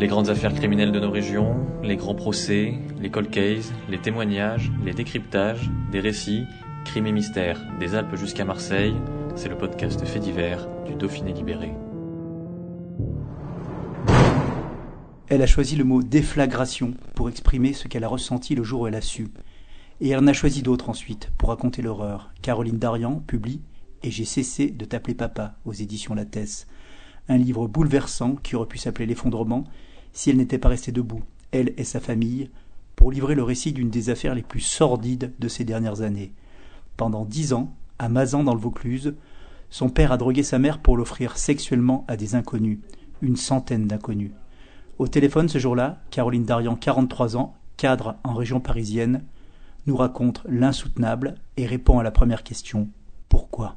Les 0.00 0.06
grandes 0.06 0.28
affaires 0.28 0.54
criminelles 0.54 0.92
de 0.92 1.00
nos 1.00 1.10
régions, 1.10 1.56
les 1.82 1.96
grands 1.96 2.14
procès, 2.14 2.74
les 3.00 3.10
cold 3.10 3.30
cases, 3.30 3.72
les 3.88 3.98
témoignages, 3.98 4.70
les 4.84 4.92
décryptages, 4.94 5.68
des 5.90 5.98
récits, 5.98 6.44
crimes 6.84 7.08
et 7.08 7.12
mystères, 7.12 7.60
des 7.80 7.96
Alpes 7.96 8.14
jusqu'à 8.14 8.44
Marseille, 8.44 8.94
c'est 9.34 9.48
le 9.48 9.58
podcast 9.58 10.06
Fait 10.06 10.20
divers 10.20 10.68
du 10.86 10.94
Dauphiné 10.94 11.32
libéré. 11.32 11.72
Elle 15.26 15.42
a 15.42 15.46
choisi 15.48 15.74
le 15.74 15.82
mot 15.82 16.00
déflagration 16.00 16.94
pour 17.16 17.28
exprimer 17.28 17.72
ce 17.72 17.88
qu'elle 17.88 18.04
a 18.04 18.08
ressenti 18.08 18.54
le 18.54 18.62
jour 18.62 18.82
où 18.82 18.86
elle 18.86 18.94
a 18.94 19.00
su. 19.00 19.26
Et 20.00 20.10
elle 20.10 20.20
en 20.20 20.28
a 20.28 20.32
choisi 20.32 20.62
d'autres 20.62 20.90
ensuite 20.90 21.32
pour 21.38 21.48
raconter 21.48 21.82
l'horreur. 21.82 22.30
Caroline 22.40 22.78
Darian 22.78 23.16
publie 23.26 23.62
Et 24.04 24.12
j'ai 24.12 24.24
cessé 24.24 24.70
de 24.70 24.84
t'appeler 24.84 25.16
papa 25.16 25.56
aux 25.64 25.72
éditions 25.72 26.14
Lattès. 26.14 26.68
Un 27.28 27.36
livre 27.36 27.66
bouleversant 27.66 28.36
qui 28.36 28.54
aurait 28.54 28.68
pu 28.68 28.78
s'appeler 28.78 29.06
L'effondrement 29.06 29.64
si 30.18 30.30
elle 30.30 30.36
n'était 30.36 30.58
pas 30.58 30.70
restée 30.70 30.90
debout, 30.90 31.22
elle 31.52 31.74
et 31.76 31.84
sa 31.84 32.00
famille, 32.00 32.50
pour 32.96 33.12
livrer 33.12 33.36
le 33.36 33.44
récit 33.44 33.72
d'une 33.72 33.88
des 33.88 34.10
affaires 34.10 34.34
les 34.34 34.42
plus 34.42 34.58
sordides 34.58 35.32
de 35.38 35.46
ces 35.46 35.62
dernières 35.62 36.00
années. 36.00 36.32
Pendant 36.96 37.24
dix 37.24 37.52
ans, 37.52 37.72
à 38.00 38.08
Mazan 38.08 38.42
dans 38.42 38.52
le 38.52 38.58
Vaucluse, 38.58 39.14
son 39.70 39.90
père 39.90 40.10
a 40.10 40.16
drogué 40.16 40.42
sa 40.42 40.58
mère 40.58 40.80
pour 40.80 40.96
l'offrir 40.96 41.38
sexuellement 41.38 42.04
à 42.08 42.16
des 42.16 42.34
inconnus, 42.34 42.80
une 43.22 43.36
centaine 43.36 43.86
d'inconnus. 43.86 44.32
Au 44.98 45.06
téléphone 45.06 45.48
ce 45.48 45.58
jour-là, 45.58 46.02
Caroline 46.10 46.44
Darian, 46.44 46.74
43 46.74 47.36
ans, 47.36 47.54
cadre 47.76 48.16
en 48.24 48.34
région 48.34 48.58
parisienne, 48.58 49.22
nous 49.86 49.96
raconte 49.96 50.42
l'insoutenable 50.48 51.36
et 51.56 51.64
répond 51.64 52.00
à 52.00 52.02
la 52.02 52.10
première 52.10 52.42
question 52.42 52.88
pourquoi? 53.28 53.76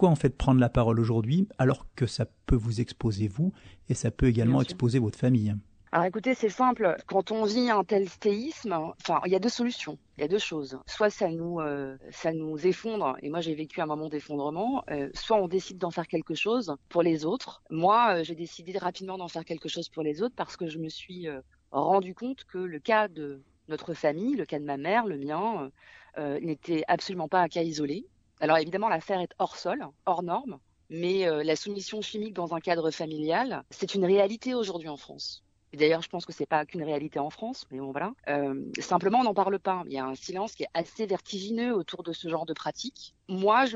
Pourquoi 0.00 0.12
en 0.12 0.16
fait 0.16 0.34
prendre 0.34 0.60
la 0.60 0.70
parole 0.70 0.98
aujourd'hui 0.98 1.46
alors 1.58 1.84
que 1.94 2.06
ça 2.06 2.24
peut 2.46 2.56
vous 2.56 2.80
exposer 2.80 3.28
vous 3.28 3.52
et 3.90 3.92
ça 3.92 4.10
peut 4.10 4.28
également 4.28 4.62
exposer 4.62 4.98
votre 4.98 5.18
famille? 5.18 5.54
Alors 5.92 6.06
écoutez, 6.06 6.32
c'est 6.32 6.48
simple. 6.48 6.96
Quand 7.06 7.32
on 7.32 7.44
vit 7.44 7.68
un 7.68 7.84
tel 7.84 8.08
stéisme, 8.08 8.72
enfin, 8.72 9.20
il 9.26 9.32
y 9.32 9.34
a 9.34 9.38
deux 9.38 9.50
solutions. 9.50 9.98
Il 10.16 10.22
y 10.22 10.24
a 10.24 10.28
deux 10.28 10.38
choses. 10.38 10.78
Soit 10.86 11.10
ça 11.10 11.28
nous, 11.28 11.60
euh, 11.60 11.98
ça 12.12 12.32
nous 12.32 12.66
effondre. 12.66 13.18
Et 13.20 13.28
moi, 13.28 13.42
j'ai 13.42 13.54
vécu 13.54 13.82
un 13.82 13.84
moment 13.84 14.08
d'effondrement. 14.08 14.84
Euh, 14.90 15.10
soit 15.12 15.36
on 15.36 15.48
décide 15.48 15.76
d'en 15.76 15.90
faire 15.90 16.06
quelque 16.06 16.34
chose 16.34 16.74
pour 16.88 17.02
les 17.02 17.26
autres. 17.26 17.62
Moi, 17.68 18.20
euh, 18.20 18.24
j'ai 18.24 18.34
décidé 18.34 18.78
rapidement 18.78 19.18
d'en 19.18 19.28
faire 19.28 19.44
quelque 19.44 19.68
chose 19.68 19.90
pour 19.90 20.02
les 20.02 20.22
autres 20.22 20.34
parce 20.34 20.56
que 20.56 20.66
je 20.66 20.78
me 20.78 20.88
suis 20.88 21.28
rendu 21.72 22.14
compte 22.14 22.44
que 22.44 22.56
le 22.56 22.78
cas 22.78 23.08
de 23.08 23.42
notre 23.68 23.92
famille, 23.92 24.34
le 24.34 24.46
cas 24.46 24.60
de 24.60 24.64
ma 24.64 24.78
mère, 24.78 25.04
le 25.04 25.18
mien, 25.18 25.70
n'était 26.40 26.84
absolument 26.88 27.28
pas 27.28 27.42
un 27.42 27.48
cas 27.48 27.62
isolé. 27.62 28.06
Alors 28.40 28.58
évidemment, 28.58 28.88
l'affaire 28.88 29.20
est 29.20 29.34
hors 29.38 29.56
sol, 29.56 29.86
hors 30.06 30.22
norme, 30.22 30.58
mais 30.88 31.26
euh, 31.28 31.44
la 31.44 31.56
soumission 31.56 32.00
chimique 32.02 32.34
dans 32.34 32.54
un 32.54 32.60
cadre 32.60 32.90
familial, 32.90 33.64
c'est 33.70 33.94
une 33.94 34.04
réalité 34.04 34.54
aujourd'hui 34.54 34.88
en 34.88 34.96
France. 34.96 35.44
Et 35.72 35.76
d'ailleurs, 35.76 36.02
je 36.02 36.08
pense 36.08 36.26
que 36.26 36.32
c'est 36.32 36.46
pas 36.46 36.64
qu'une 36.66 36.82
réalité 36.82 37.18
en 37.18 37.30
France, 37.30 37.66
mais 37.70 37.78
bon 37.78 37.92
voilà. 37.92 38.12
Euh, 38.28 38.64
simplement, 38.80 39.20
on 39.20 39.24
n'en 39.24 39.34
parle 39.34 39.58
pas. 39.58 39.82
Il 39.86 39.92
y 39.92 39.98
a 39.98 40.04
un 40.04 40.16
silence 40.16 40.54
qui 40.54 40.64
est 40.64 40.70
assez 40.74 41.06
vertigineux 41.06 41.74
autour 41.74 42.02
de 42.02 42.12
ce 42.12 42.28
genre 42.28 42.46
de 42.46 42.52
pratique. 42.52 43.14
Moi, 43.28 43.66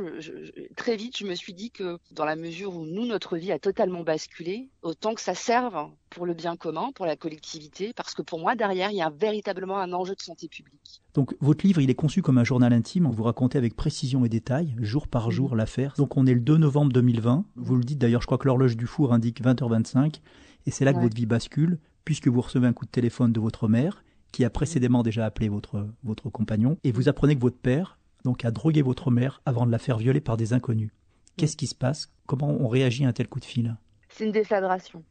très 0.75 0.97
vite, 0.97 1.17
je 1.17 1.25
me 1.25 1.37
suis 1.37 1.55
dit 1.55 1.71
que 1.71 1.99
dans 2.11 2.25
la 2.25 2.35
mesure 2.35 2.75
où 2.75 2.85
nous, 2.85 3.07
notre 3.07 3.37
vie 3.37 3.53
a 3.53 3.61
totalement 3.61 4.03
basculé, 4.03 4.69
autant 4.83 5.15
que 5.15 5.21
ça 5.21 5.37
serve 5.37 5.89
pour 6.11 6.27
le 6.27 6.35
bien 6.35 6.57
commun, 6.57 6.91
pour 6.95 7.07
la 7.07 7.15
collectivité, 7.15 7.93
parce 7.95 8.15
que 8.15 8.23
pour 8.23 8.41
moi, 8.41 8.57
derrière, 8.57 8.91
il 8.91 8.97
y 8.97 9.03
a 9.03 9.11
véritablement 9.11 9.79
un 9.79 9.93
enjeu 9.93 10.15
de 10.17 10.21
santé 10.21 10.49
publique. 10.49 11.03
Donc, 11.15 11.37
votre 11.41 11.65
livre, 11.65 11.81
il 11.81 11.91
est 11.91 11.95
conçu 11.95 12.23
comme 12.23 12.39
un 12.39 12.45
journal 12.45 12.73
intime. 12.73 13.09
Vous 13.09 13.23
racontez 13.23 13.59
avec 13.59 13.77
précision 13.77 14.25
et 14.25 14.29
détail, 14.29 14.75
jour 14.81 15.07
par 15.07 15.31
jour, 15.31 15.55
l'affaire. 15.55 15.95
Donc, 15.97 16.17
on 16.17 16.27
est 16.27 16.35
le 16.35 16.41
2 16.41 16.57
novembre 16.57 16.93
2020. 16.93 17.45
Vous 17.55 17.77
le 17.77 17.85
dites 17.85 17.99
d'ailleurs, 17.99 18.23
je 18.23 18.27
crois 18.27 18.39
que 18.39 18.49
l'horloge 18.49 18.77
du 18.77 18.87
four 18.87 19.13
indique 19.13 19.41
20h25. 19.43 20.21
Et 20.67 20.71
c'est 20.71 20.85
là 20.85 20.93
que 20.93 20.99
votre 20.99 21.17
vie 21.17 21.27
bascule, 21.27 21.79
puisque 22.05 22.29
vous 22.29 22.41
recevez 22.41 22.67
un 22.67 22.73
coup 22.73 22.85
de 22.85 22.91
téléphone 22.91 23.33
de 23.33 23.41
votre 23.41 23.69
mère, 23.69 24.05
qui 24.33 24.45
a 24.45 24.51
précédemment 24.51 25.03
déjà 25.03 25.27
appelé 25.27 25.49
votre, 25.49 25.87
votre 26.03 26.31
compagnon, 26.31 26.79
et 26.85 26.93
vous 26.93 27.09
apprenez 27.09 27.37
que 27.37 27.41
votre 27.41 27.59
père 27.59 27.99
donc, 28.25 28.45
a 28.45 28.51
drogué 28.51 28.83
votre 28.83 29.11
mère 29.11 29.43
avant 29.45 29.67
de 29.67 29.71
la 29.71 29.79
faire 29.79 29.99
violer 29.99 30.21
par 30.21 30.37
des 30.37 30.53
inconnus. 30.53 30.91
Qu'est-ce 31.37 31.57
qui 31.57 31.67
se 31.67 31.75
passe? 31.75 32.11
Comment 32.27 32.49
on 32.49 32.69
réagit 32.69 33.05
à 33.05 33.09
un 33.09 33.13
tel 33.13 33.29
coup 33.29 33.41
de 33.41 33.45
fil? 33.45 33.77
C'est 34.09 34.25
une 34.25 34.33
déflagration. 34.33 35.05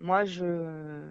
Moi, 0.00 0.24
je 0.24 1.04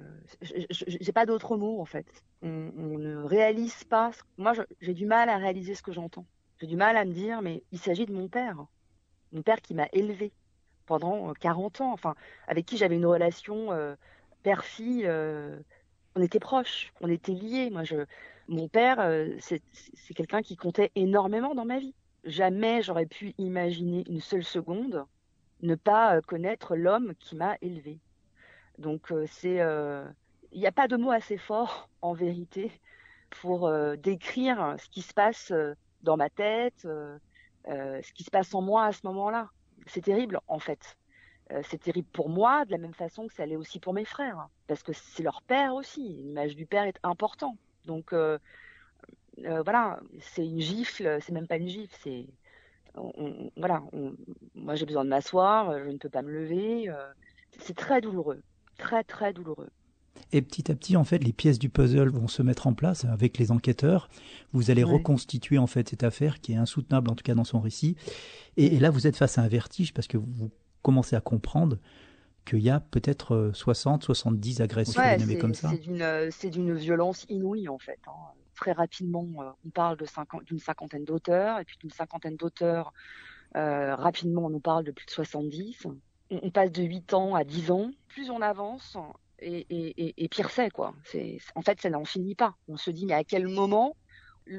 n'ai 0.87 1.11
pas 1.13 1.25
d'autre 1.25 1.55
mot 1.55 1.79
en 1.79 1.85
fait. 1.85 2.07
On, 2.41 2.71
on, 2.75 2.97
ne 2.97 3.15
réalise 3.17 3.83
pas. 3.83 4.11
Moi, 4.37 4.53
j'ai 4.81 4.93
du 4.93 5.05
mal 5.05 5.29
à 5.29 5.37
réaliser 5.37 5.75
ce 5.75 5.83
que 5.83 5.91
j'entends. 5.91 6.25
J'ai 6.59 6.67
du 6.67 6.75
mal 6.75 6.97
à 6.97 7.05
me 7.05 7.13
dire, 7.13 7.41
mais 7.41 7.63
il 7.71 7.79
s'agit 7.79 8.05
de 8.05 8.13
mon 8.13 8.27
père, 8.27 8.65
mon 9.31 9.43
père 9.43 9.61
qui 9.61 9.75
m'a 9.75 9.87
élevé, 9.93 10.31
pendant 10.89 11.33
40 11.35 11.79
euh, 11.79 11.83
ans, 11.83 11.93
enfin, 11.93 12.15
avec 12.47 12.65
qui 12.65 12.75
j'avais 12.75 12.95
une 12.95 13.05
relation 13.05 13.71
euh, 13.71 13.95
père-fille. 14.41 15.03
Euh, 15.05 15.59
on 16.15 16.21
était 16.21 16.39
proches, 16.39 16.91
on 16.99 17.07
était 17.07 17.33
liés. 17.33 17.69
Moi, 17.69 17.83
je, 17.83 17.97
mon 18.47 18.67
père, 18.67 18.97
c'est 19.39 19.61
quelqu'un 20.15 20.41
qui 20.41 20.57
comptait 20.57 20.91
énormément 20.95 21.53
dans 21.53 21.65
ma 21.65 21.77
vie. 21.77 21.93
Jamais 22.23 22.81
j'aurais 22.81 23.05
pu 23.05 23.35
imaginer 23.37 24.03
une 24.09 24.19
seule 24.19 24.43
seconde 24.43 25.05
ne 25.61 25.75
pas 25.75 26.19
connaître 26.21 26.75
l'homme 26.75 27.13
qui 27.19 27.35
m'a 27.35 27.57
élevé. 27.61 27.99
Donc, 28.79 29.13
c'est, 29.27 29.59
il 30.51 30.59
n'y 30.59 30.67
a 30.67 30.71
pas 30.71 30.87
de 30.87 30.97
mot 30.97 31.11
assez 31.11 31.37
fort, 31.37 31.89
en 32.01 32.13
vérité, 32.13 32.71
pour 33.29 33.71
décrire 33.97 34.75
ce 34.79 34.89
qui 34.89 35.03
se 35.03 35.13
passe 35.13 35.53
dans 36.01 36.17
ma 36.17 36.31
tête, 36.31 36.81
ce 36.81 38.13
qui 38.13 38.23
se 38.23 38.31
passe 38.31 38.53
en 38.55 38.63
moi 38.63 38.85
à 38.85 38.91
ce 38.91 39.01
moment-là 39.03 39.49
c'est 39.89 40.01
terrible 40.01 40.39
en 40.47 40.59
fait. 40.59 40.97
Euh, 41.51 41.61
c'est 41.69 41.79
terrible 41.79 42.07
pour 42.13 42.29
moi 42.29 42.65
de 42.65 42.71
la 42.71 42.77
même 42.77 42.93
façon 42.93 43.27
que 43.27 43.33
ça 43.33 43.45
l'est 43.45 43.55
aussi 43.55 43.79
pour 43.79 43.93
mes 43.93 44.05
frères, 44.05 44.47
parce 44.67 44.83
que 44.83 44.93
c'est 44.93 45.23
leur 45.23 45.41
père 45.41 45.73
aussi. 45.73 46.01
L'image 46.01 46.55
du 46.55 46.65
père 46.65 46.83
est 46.83 46.99
important. 47.03 47.57
Donc 47.85 48.13
euh, 48.13 48.37
euh, 49.45 49.63
voilà, 49.63 49.99
c'est 50.19 50.45
une 50.45 50.59
gifle, 50.59 51.17
c'est 51.21 51.31
même 51.31 51.47
pas 51.47 51.57
une 51.57 51.67
gifle, 51.67 51.95
c'est 52.01 52.27
voilà. 53.55 53.81
moi 54.55 54.75
j'ai 54.75 54.85
besoin 54.85 55.05
de 55.05 55.09
m'asseoir, 55.09 55.79
je 55.79 55.89
ne 55.89 55.97
peux 55.97 56.09
pas 56.09 56.21
me 56.21 56.31
lever. 56.31 56.91
c'est 57.59 57.75
très 57.75 58.01
douloureux, 58.01 58.41
très 58.77 59.03
très 59.03 59.31
douloureux. 59.33 59.69
Et 60.31 60.41
petit 60.41 60.71
à 60.71 60.75
petit, 60.75 60.95
en 60.95 61.03
fait, 61.03 61.23
les 61.23 61.33
pièces 61.33 61.57
du 61.57 61.69
puzzle 61.69 62.09
vont 62.09 62.27
se 62.27 62.43
mettre 62.43 62.67
en 62.67 62.73
place 62.73 63.05
avec 63.05 63.37
les 63.37 63.51
enquêteurs. 63.51 64.09
Vous 64.53 64.69
allez 64.69 64.83
reconstituer 64.83 65.57
en 65.57 65.65
fait 65.67 65.89
cette 65.89 66.03
affaire 66.03 66.39
qui 66.39 66.53
est 66.53 66.57
insoutenable, 66.57 67.09
en 67.09 67.15
tout 67.15 67.23
cas 67.23 67.33
dans 67.33 67.43
son 67.43 67.59
récit. 67.59 67.95
Et, 68.57 68.79
là, 68.79 68.91
vous 68.91 69.07
êtes 69.07 69.15
face 69.15 69.37
à 69.37 69.41
un 69.41 69.47
vertige 69.47 69.93
parce 69.93 70.07
que 70.07 70.17
vous 70.17 70.51
commencez 70.83 71.15
à 71.15 71.21
comprendre 71.21 71.77
qu'il 72.45 72.59
y 72.59 72.69
a 72.69 72.79
peut-être 72.79 73.51
60, 73.53 74.03
euh, 74.03 74.05
70 74.05 74.61
agressions 74.61 75.01
ouais, 75.01 75.37
comme 75.37 75.53
ça. 75.53 75.71
Euh, 75.89 76.29
c'est 76.31 76.49
d'une 76.49 76.73
violence 76.73 77.25
inouïe 77.29 77.67
en 77.67 77.79
fait. 77.79 77.99
Hein. 78.07 78.11
Très 78.55 78.71
rapidement, 78.71 79.27
euh, 79.39 79.49
on 79.65 79.69
parle 79.69 79.97
d'une 80.45 80.59
cinquantaine 80.59 81.05
d'auteurs, 81.05 81.59
et 81.59 81.65
puis 81.65 81.77
d'une 81.79 81.91
cinquantaine 81.91 82.35
d'auteurs, 82.35 82.93
rapidement, 83.53 84.45
on 84.45 84.49
nous 84.49 84.59
parle 84.59 84.83
de 84.83 84.91
plus 84.91 85.05
de 85.05 85.11
70. 85.11 85.85
On, 85.85 85.97
on 86.29 86.51
passe 86.51 86.71
de 86.71 86.83
8 86.83 87.13
ans 87.13 87.35
à 87.35 87.43
10 87.43 87.71
ans. 87.71 87.91
Plus 88.09 88.29
on 88.29 88.41
avance, 88.41 88.97
et, 89.41 90.27
pire 90.29 90.49
c'est 90.49 90.69
quoi. 90.69 90.93
C'est 91.03 91.37
en 91.55 91.61
fait 91.61 91.81
ça 91.81 91.89
n'en 91.89 92.05
finit 92.05 92.35
pas. 92.35 92.55
On 92.67 92.77
se 92.77 92.91
dit 92.91 93.05
mais 93.05 93.13
à 93.13 93.23
quel 93.23 93.47
moment 93.47 93.95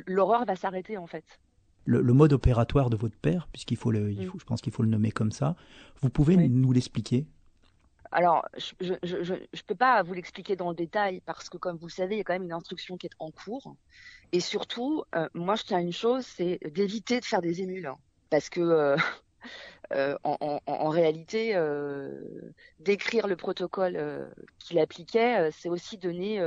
l'horreur 0.06 0.44
va 0.44 0.56
s'arrêter 0.56 0.96
en 0.96 1.06
fait? 1.06 1.24
Le, 1.86 2.02
mode 2.12 2.32
opératoire 2.32 2.90
de 2.90 2.96
votre 2.96 3.16
père, 3.16 3.48
puisqu'il 3.52 3.76
faut 3.76 3.90
le, 3.90 4.12
il 4.12 4.26
mm. 4.26 4.30
faut, 4.30 4.38
je 4.38 4.44
pense 4.44 4.60
qu'il 4.60 4.72
faut 4.72 4.82
le 4.82 4.88
nommer 4.88 5.10
comme 5.10 5.32
ça. 5.32 5.56
Vous 6.02 6.10
pouvez 6.10 6.36
nous 6.36 6.72
l'expliquer? 6.72 7.26
Alors, 8.12 8.44
je 8.56 8.92
ne 8.92 9.62
peux 9.66 9.74
pas 9.74 10.02
vous 10.02 10.14
l'expliquer 10.14 10.56
dans 10.56 10.70
le 10.70 10.76
détail 10.76 11.20
parce 11.24 11.48
que, 11.48 11.56
comme 11.56 11.76
vous 11.76 11.88
savez, 11.88 12.16
il 12.16 12.18
y 12.18 12.20
a 12.20 12.24
quand 12.24 12.32
même 12.32 12.42
une 12.42 12.52
instruction 12.52 12.96
qui 12.96 13.06
est 13.06 13.16
en 13.18 13.30
cours. 13.30 13.76
Et 14.32 14.40
surtout, 14.40 15.04
euh, 15.14 15.28
moi, 15.32 15.54
je 15.54 15.62
tiens 15.62 15.78
à 15.78 15.80
une 15.80 15.92
chose, 15.92 16.26
c'est 16.26 16.58
d'éviter 16.74 17.20
de 17.20 17.24
faire 17.24 17.40
des 17.40 17.62
émules. 17.62 17.86
Hein. 17.86 17.98
parce 18.28 18.48
que 18.48 18.60
euh, 18.60 18.96
euh, 19.92 20.16
en, 20.22 20.88
réalité, 20.88 21.56
euh, 21.56 22.12
décrire 22.78 23.26
le 23.26 23.34
protocole 23.34 23.96
euh, 23.96 24.30
qu'il 24.60 24.78
appliquait, 24.78 25.50
c'est 25.50 25.68
aussi 25.68 25.98
donner 25.98 26.40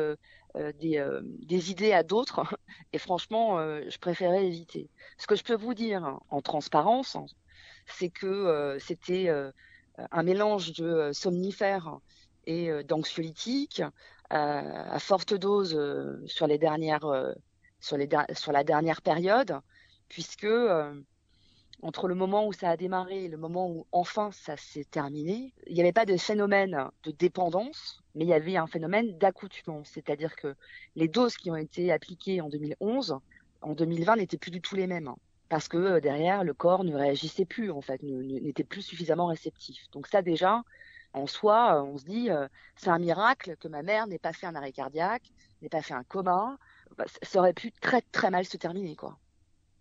des, 0.79 1.71
idées 1.71 1.91
à 1.91 2.03
d'autres. 2.03 2.43
Et 2.93 2.97
franchement, 2.97 3.57
je 3.57 3.97
préférais 3.97 4.45
éviter. 4.45 4.89
Ce 5.17 5.27
que 5.27 5.35
je 5.35 5.43
peux 5.43 5.55
vous 5.55 5.73
dire 5.73 6.19
en 6.29 6.41
transparence, 6.41 7.17
c'est 7.85 8.09
que 8.09 8.77
c'était 8.79 9.29
un 9.97 10.23
mélange 10.23 10.71
de 10.73 11.11
somnifères 11.11 11.97
et 12.45 12.71
d'anxiolytiques 12.85 13.81
à 14.29 14.99
forte 14.99 15.33
dose 15.33 15.77
sur 16.27 16.47
la 16.47 16.57
dernière 16.57 17.01
période, 19.01 19.59
puisque 20.07 20.47
entre 21.83 22.07
le 22.07 22.15
moment 22.15 22.47
où 22.47 22.53
ça 22.53 22.69
a 22.69 22.77
démarré 22.77 23.25
et 23.25 23.27
le 23.27 23.35
moment 23.35 23.69
où 23.69 23.85
enfin 23.91 24.31
ça 24.31 24.55
s'est 24.55 24.85
terminé, 24.85 25.53
il 25.67 25.73
n'y 25.73 25.81
avait 25.81 25.91
pas 25.91 26.05
de 26.05 26.15
phénomène 26.15 26.89
de 27.03 27.11
dépendance, 27.11 28.01
mais 28.15 28.23
il 28.23 28.29
y 28.29 28.33
avait 28.33 28.55
un 28.55 28.67
phénomène 28.67 29.17
d'accoutumance, 29.17 29.89
c'est-à-dire 29.93 30.35
que 30.37 30.55
les 30.95 31.09
doses 31.09 31.35
qui 31.35 31.51
ont 31.51 31.57
été 31.57 31.91
appliquées 31.91 32.39
en 32.39 32.47
2011, 32.47 33.17
en 33.61 33.73
2020 33.73 34.15
n'étaient 34.15 34.37
plus 34.37 34.51
du 34.51 34.61
tout 34.61 34.75
les 34.75 34.87
mêmes, 34.87 35.13
parce 35.49 35.67
que 35.67 35.75
euh, 35.77 35.99
derrière 35.99 36.45
le 36.45 36.53
corps 36.53 36.85
ne 36.85 36.95
réagissait 36.95 37.45
plus 37.45 37.69
en 37.69 37.81
fait, 37.81 38.01
n'était 38.01 38.63
plus 38.63 38.81
suffisamment 38.81 39.25
réceptif. 39.25 39.91
Donc 39.91 40.07
ça 40.07 40.21
déjà, 40.21 40.63
en 41.11 41.27
soi, 41.27 41.75
euh, 41.75 41.83
on 41.83 41.97
se 41.97 42.05
dit 42.05 42.31
euh, 42.31 42.47
c'est 42.77 42.91
un 42.91 42.99
miracle 42.99 43.57
que 43.57 43.67
ma 43.67 43.83
mère 43.83 44.07
n'ait 44.07 44.19
pas 44.19 44.31
fait 44.31 44.47
un 44.47 44.55
arrêt 44.55 44.71
cardiaque, 44.71 45.33
n'ait 45.61 45.69
pas 45.69 45.81
fait 45.81 45.93
un 45.93 46.05
coma, 46.05 46.57
bah, 46.97 47.05
ça 47.23 47.39
aurait 47.39 47.53
pu 47.53 47.73
très 47.73 48.01
très 48.01 48.29
mal 48.29 48.45
se 48.45 48.55
terminer 48.55 48.95
quoi. 48.95 49.17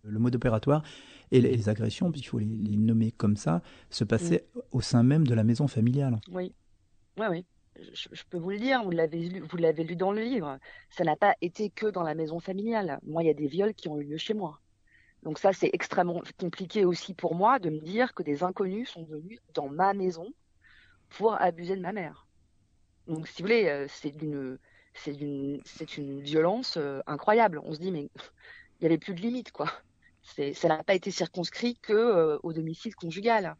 Le 0.04 0.18
mode 0.18 0.34
opératoire 0.34 0.82
et 1.30 1.40
les 1.40 1.68
agressions, 1.68 2.10
puisqu'il 2.10 2.28
faut 2.28 2.38
les, 2.38 2.46
nommer 2.46 3.12
comme 3.12 3.36
ça, 3.36 3.62
se 3.88 4.04
passaient 4.04 4.46
au 4.70 4.80
sein 4.80 5.02
même 5.02 5.26
de 5.26 5.34
la 5.34 5.44
maison 5.44 5.68
familiale. 5.68 6.20
Oui, 6.30 6.52
oui, 7.18 7.26
oui. 7.30 7.46
Je, 7.94 8.22
peux 8.28 8.36
vous 8.36 8.50
le 8.50 8.58
dire, 8.58 8.82
vous 8.84 8.90
l'avez 8.90 9.28
lu, 9.28 9.40
vous 9.40 9.56
l'avez 9.56 9.84
lu 9.84 9.96
dans 9.96 10.12
le 10.12 10.22
livre. 10.22 10.58
Ça 10.90 11.04
n'a 11.04 11.16
pas 11.16 11.34
été 11.40 11.70
que 11.70 11.86
dans 11.86 12.02
la 12.02 12.14
maison 12.14 12.38
familiale. 12.38 12.98
Moi, 13.02 13.22
il 13.22 13.26
y 13.26 13.30
a 13.30 13.34
des 13.34 13.46
viols 13.46 13.74
qui 13.74 13.88
ont 13.88 13.98
eu 13.98 14.04
lieu 14.04 14.18
chez 14.18 14.34
moi. 14.34 14.60
Donc 15.22 15.38
ça, 15.38 15.52
c'est 15.52 15.70
extrêmement 15.72 16.20
compliqué 16.38 16.84
aussi 16.84 17.14
pour 17.14 17.34
moi 17.34 17.58
de 17.58 17.70
me 17.70 17.78
dire 17.78 18.12
que 18.12 18.22
des 18.22 18.42
inconnus 18.42 18.90
sont 18.90 19.04
venus 19.04 19.38
dans 19.54 19.68
ma 19.68 19.94
maison 19.94 20.32
pour 21.10 21.40
abuser 21.40 21.76
de 21.76 21.80
ma 21.80 21.92
mère. 21.92 22.26
Donc, 23.06 23.26
si 23.28 23.42
vous 23.42 23.48
voulez, 23.48 23.68
euh, 23.68 23.86
c'est 23.88 24.10
d'une, 24.10 24.58
c'est 24.94 25.12
d'une, 25.12 25.60
c'est 25.64 25.96
une 25.96 26.20
violence 26.20 26.76
euh, 26.76 27.00
incroyable. 27.06 27.60
On 27.64 27.72
se 27.72 27.78
dit, 27.78 27.90
mais 27.90 28.10
il 28.80 28.82
y 28.82 28.86
avait 28.86 28.98
plus 28.98 29.14
de 29.14 29.20
limite, 29.20 29.52
quoi 29.52 29.70
ça 30.22 30.68
n'a 30.68 30.82
pas 30.82 30.94
été 30.94 31.10
circonscrit 31.10 31.76
que 31.76 31.92
euh, 31.92 32.38
au 32.42 32.52
domicile 32.52 32.94
conjugal, 32.94 33.56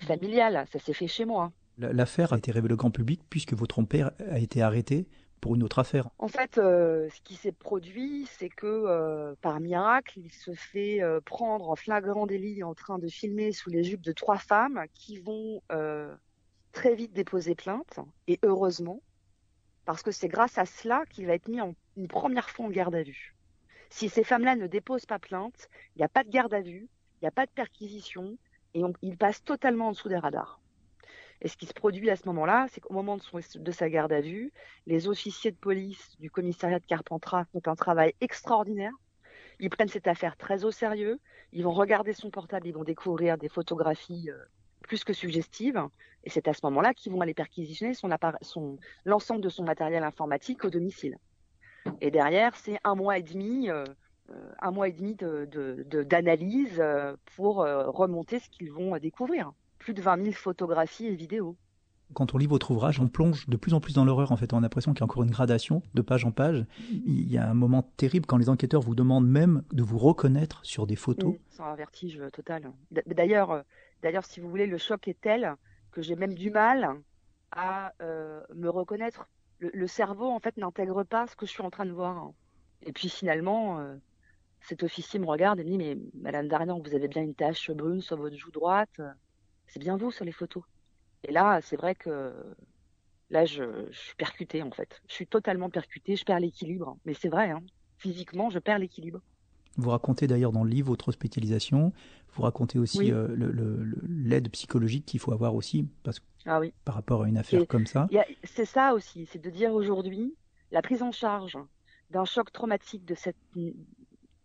familial. 0.00 0.66
Ça 0.72 0.78
s'est 0.78 0.92
fait 0.92 1.06
chez 1.06 1.24
moi. 1.24 1.52
L'affaire 1.78 2.32
a 2.32 2.38
été 2.38 2.50
révélée 2.50 2.74
au 2.74 2.76
grand 2.76 2.90
public 2.90 3.20
puisque 3.30 3.54
votre 3.54 3.82
père 3.82 4.10
a 4.30 4.38
été 4.38 4.62
arrêté 4.62 5.06
pour 5.40 5.54
une 5.54 5.62
autre 5.62 5.78
affaire. 5.78 6.08
En 6.18 6.26
fait, 6.26 6.58
euh, 6.58 7.08
ce 7.10 7.20
qui 7.22 7.34
s'est 7.34 7.52
produit, 7.52 8.26
c'est 8.38 8.48
que 8.48 8.66
euh, 8.66 9.34
par 9.40 9.60
miracle, 9.60 10.18
il 10.18 10.32
se 10.32 10.52
fait 10.54 11.00
prendre 11.24 11.70
en 11.70 11.76
flagrant 11.76 12.26
délit 12.26 12.64
en 12.64 12.74
train 12.74 12.98
de 12.98 13.06
filmer 13.06 13.52
sous 13.52 13.70
les 13.70 13.84
jupes 13.84 14.02
de 14.02 14.12
trois 14.12 14.38
femmes 14.38 14.84
qui 14.94 15.18
vont 15.18 15.62
très 16.72 16.94
vite 16.94 17.12
déposer 17.12 17.54
plainte. 17.54 18.00
Et 18.26 18.38
heureusement, 18.42 19.00
parce 19.84 20.02
que 20.02 20.10
c'est 20.10 20.28
grâce 20.28 20.58
à 20.58 20.66
cela 20.66 21.04
qu'il 21.08 21.26
va 21.26 21.34
être 21.34 21.48
mis 21.48 21.60
en, 21.60 21.74
une 21.96 22.08
première 22.08 22.50
fois 22.50 22.66
en 22.66 22.70
garde 22.70 22.94
à 22.94 23.02
vue. 23.02 23.34
Si 23.90 24.08
ces 24.08 24.24
femmes-là 24.24 24.56
ne 24.56 24.66
déposent 24.66 25.06
pas 25.06 25.18
plainte, 25.18 25.68
il 25.94 25.98
n'y 25.98 26.04
a 26.04 26.08
pas 26.08 26.24
de 26.24 26.30
garde 26.30 26.54
à 26.54 26.60
vue, 26.60 26.88
il 27.16 27.24
n'y 27.24 27.28
a 27.28 27.32
pas 27.32 27.46
de 27.46 27.50
perquisition, 27.50 28.36
et 28.74 28.82
ils 29.02 29.16
passent 29.16 29.42
totalement 29.42 29.88
en 29.88 29.92
dessous 29.92 30.08
des 30.08 30.18
radars. 30.18 30.60
Et 31.40 31.48
ce 31.48 31.56
qui 31.56 31.66
se 31.66 31.72
produit 31.72 32.10
à 32.10 32.16
ce 32.16 32.26
moment-là, 32.26 32.66
c'est 32.70 32.80
qu'au 32.80 32.94
moment 32.94 33.16
de, 33.16 33.58
de, 33.58 33.72
sa 33.72 33.88
garde 33.88 34.12
à 34.12 34.20
vue, 34.20 34.52
les 34.86 35.08
officiers 35.08 35.52
de 35.52 35.56
police 35.56 36.16
du 36.18 36.30
commissariat 36.30 36.80
de 36.80 36.84
Carpentras 36.84 37.44
font 37.52 37.62
un 37.66 37.76
travail 37.76 38.14
extraordinaire. 38.20 38.92
Ils 39.60 39.70
prennent 39.70 39.88
cette 39.88 40.08
affaire 40.08 40.36
très 40.36 40.64
au 40.64 40.70
sérieux. 40.70 41.20
Ils 41.52 41.62
vont 41.62 41.72
regarder 41.72 42.12
son 42.12 42.30
portable, 42.30 42.66
ils 42.66 42.74
vont 42.74 42.84
découvrir 42.84 43.38
des 43.38 43.48
photographies 43.48 44.30
euh, 44.30 44.44
plus 44.82 45.04
que 45.04 45.12
suggestives. 45.12 45.80
Et 46.24 46.30
c'est 46.30 46.48
à 46.48 46.54
ce 46.54 46.60
moment-là 46.64 46.92
qu'ils 46.92 47.12
vont 47.12 47.20
aller 47.20 47.34
perquisitionner 47.34 47.94
son, 47.94 48.10
son 48.42 48.76
l'ensemble 49.04 49.40
de 49.40 49.48
son 49.48 49.62
matériel 49.62 50.02
informatique 50.02 50.64
au 50.64 50.70
domicile. 50.70 51.18
Et 52.00 52.10
derrière, 52.10 52.54
c'est 52.56 52.78
un 52.84 52.94
mois 52.94 53.18
et 53.18 53.22
demi, 53.22 53.70
euh, 53.70 53.84
euh, 54.30 54.52
un 54.60 54.70
mois 54.70 54.88
et 54.88 54.92
demi 54.92 55.14
d'analyse 55.14 56.76
de, 56.76 56.82
euh, 56.82 57.16
pour 57.36 57.56
remonter 57.56 58.38
ce 58.38 58.48
qu'ils 58.50 58.70
vont 58.70 58.96
découvrir. 58.98 59.52
Plus 59.78 59.94
de 59.94 60.02
20 60.02 60.22
000 60.22 60.32
photographies 60.32 61.06
et 61.06 61.14
vidéos. 61.14 61.56
Quand 62.14 62.34
on 62.34 62.38
lit 62.38 62.46
votre 62.46 62.70
ouvrage, 62.70 63.00
on 63.00 63.08
plonge 63.08 63.48
de 63.48 63.56
plus 63.56 63.74
en 63.74 63.80
plus 63.80 63.94
dans 63.94 64.04
l'horreur. 64.04 64.32
En 64.32 64.36
fait, 64.36 64.54
on 64.54 64.58
a 64.58 64.60
l'impression 64.60 64.92
qu'il 64.92 65.00
y 65.00 65.02
a 65.02 65.04
encore 65.04 65.24
une 65.24 65.30
gradation 65.30 65.82
de 65.92 66.00
page 66.00 66.24
en 66.24 66.30
page. 66.30 66.64
Il 66.90 67.30
y 67.30 67.36
a 67.36 67.46
un 67.46 67.54
moment 67.54 67.82
terrible 67.98 68.24
quand 68.24 68.38
les 68.38 68.48
enquêteurs 68.48 68.80
vous 68.80 68.94
demandent 68.94 69.28
même 69.28 69.62
de 69.72 69.82
vous 69.82 69.98
reconnaître 69.98 70.60
sur 70.64 70.86
des 70.86 70.96
photos. 70.96 71.34
c'est 71.50 71.62
un 71.62 71.74
vertige 71.74 72.22
total. 72.32 72.72
D'ailleurs, 73.06 73.62
d'ailleurs, 74.02 74.24
si 74.24 74.40
vous 74.40 74.48
voulez, 74.48 74.66
le 74.66 74.78
choc 74.78 75.06
est 75.06 75.20
tel 75.20 75.54
que 75.90 76.00
j'ai 76.00 76.16
même 76.16 76.32
du 76.32 76.50
mal 76.50 76.88
à 77.52 77.92
me 78.00 78.70
reconnaître 78.70 79.28
le, 79.58 79.86
cerveau 79.86 80.26
en 80.26 80.38
fait 80.38 80.56
n'intègre 80.56 81.04
pas 81.04 81.26
ce 81.26 81.36
que 81.36 81.46
je 81.46 81.50
suis 81.50 81.62
en 81.62 81.70
train 81.70 81.86
de 81.86 81.92
voir. 81.92 82.32
Et 82.82 82.92
puis 82.92 83.08
finalement, 83.08 83.78
euh, 83.80 83.96
cet 84.60 84.82
officier 84.82 85.18
me 85.18 85.26
regarde 85.26 85.60
et 85.60 85.64
me 85.64 85.70
dit 85.70 85.78
mais 85.78 85.96
Madame 86.14 86.48
Darnan, 86.48 86.80
vous 86.80 86.94
avez 86.94 87.08
bien 87.08 87.22
une 87.22 87.34
tache 87.34 87.70
brune 87.70 88.00
sur 88.00 88.16
votre 88.16 88.36
joue 88.36 88.50
droite. 88.50 89.00
C'est 89.66 89.80
bien 89.80 89.96
vous 89.96 90.10
sur 90.10 90.24
les 90.24 90.32
photos. 90.32 90.62
Et 91.24 91.32
là, 91.32 91.60
c'est 91.60 91.76
vrai 91.76 91.94
que 91.94 92.32
là, 93.30 93.44
je, 93.44 93.88
suis 93.90 94.14
percutée 94.16 94.62
en 94.62 94.70
fait. 94.70 95.00
Je 95.08 95.14
suis 95.14 95.26
totalement 95.26 95.70
percutée. 95.70 96.16
Je 96.16 96.24
perds 96.24 96.40
l'équilibre. 96.40 96.96
Mais 97.04 97.14
c'est 97.14 97.28
vrai, 97.28 97.50
hein. 97.50 97.62
physiquement, 97.98 98.50
je 98.50 98.58
perds 98.58 98.78
l'équilibre. 98.78 99.20
Vous 99.76 99.90
racontez 99.90 100.26
d'ailleurs 100.26 100.52
dans 100.52 100.64
le 100.64 100.70
livre 100.70 100.88
votre 100.88 101.08
hospitalisation. 101.08 101.92
Vous 102.34 102.42
racontez 102.42 102.78
aussi 102.78 103.12
euh, 103.12 103.26
l'aide 104.08 104.50
psychologique 104.50 105.06
qu'il 105.06 105.20
faut 105.20 105.32
avoir 105.32 105.54
aussi, 105.54 105.88
parce 106.02 106.20
que 106.20 106.24
ah 106.46 106.60
oui. 106.60 106.72
par 106.84 106.94
rapport 106.94 107.24
à 107.24 107.28
une 107.28 107.36
affaire 107.36 107.66
comme 107.66 107.86
ça. 107.86 108.08
C'est 108.44 108.64
ça 108.64 108.94
aussi, 108.94 109.26
c'est 109.26 109.40
de 109.40 109.50
dire 109.50 109.72
aujourd'hui, 109.72 110.34
la 110.70 110.82
prise 110.82 111.02
en 111.02 111.12
charge 111.12 111.58
d'un 112.10 112.24
choc 112.24 112.52
traumatique 112.52 113.04
de 113.04 113.14
cette 113.14 113.36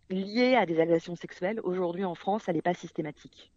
lié 0.10 0.56
à 0.56 0.66
des 0.66 0.80
agressions 0.80 1.16
sexuelles, 1.16 1.60
aujourd'hui 1.64 2.06
en 2.06 2.16
France, 2.16 2.44
elle 2.48 2.56
n'est 2.56 2.62
pas 2.62 2.74
systématique. 2.74 3.52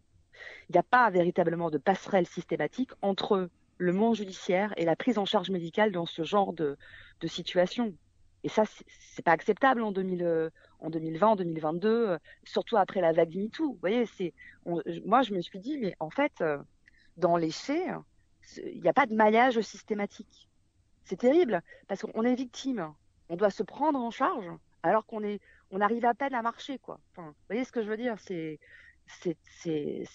Il 0.69 0.73
n'y 0.73 0.79
a 0.79 0.83
pas 0.83 1.09
véritablement 1.09 1.69
de 1.69 1.77
passerelle 1.77 2.27
systématique 2.27 2.91
entre 3.01 3.49
le 3.77 3.93
monde 3.93 4.15
judiciaire 4.15 4.73
et 4.77 4.85
la 4.85 4.95
prise 4.95 5.17
en 5.17 5.25
charge 5.25 5.49
médicale 5.49 5.91
dans 5.91 6.05
ce 6.05 6.23
genre 6.23 6.53
de, 6.53 6.77
de 7.21 7.27
situation. 7.27 7.93
Et 8.43 8.49
ça, 8.49 8.63
c'est 8.65 9.23
pas 9.23 9.31
acceptable 9.31 9.81
en, 9.81 9.91
2000, 9.91 10.51
en 10.79 10.89
2020, 10.89 11.27
en 11.27 11.35
2022, 11.35 12.17
surtout 12.43 12.77
après 12.77 13.01
la 13.01 13.11
vague 13.11 13.35
MeToo. 13.35 13.73
Vous 13.73 13.77
voyez, 13.79 14.05
c'est, 14.05 14.33
moi, 14.65 15.21
je 15.21 15.33
me 15.33 15.41
suis 15.41 15.59
dit, 15.59 15.77
mais 15.77 15.95
en 15.99 16.09
fait, 16.09 16.33
euh, 16.41 16.57
dans 17.17 17.35
les 17.35 17.51
faits, 17.51 17.87
il 18.57 18.81
n'y 18.81 18.87
a 18.87 18.93
pas 18.93 19.05
de 19.05 19.15
maillage 19.15 19.59
systématique. 19.61 20.47
C'est 21.05 21.17
terrible 21.17 21.61
parce 21.87 22.01
qu'on 22.01 22.23
est 22.23 22.35
victime. 22.35 22.93
On 23.29 23.35
doit 23.35 23.49
se 23.49 23.63
prendre 23.63 23.99
en 23.99 24.11
charge 24.11 24.49
alors 24.83 25.05
qu'on 25.05 25.23
est, 25.23 25.41
on 25.71 25.81
arrive 25.81 26.05
à 26.05 26.13
peine 26.13 26.33
à 26.33 26.41
marcher, 26.41 26.79
quoi. 26.79 26.99
Vous 27.17 27.23
voyez 27.49 27.65
ce 27.65 27.71
que 27.71 27.81
je 27.81 27.89
veux 27.89 27.97
dire 27.97 28.15
C'est, 28.19 28.59
c'est, 29.07 29.37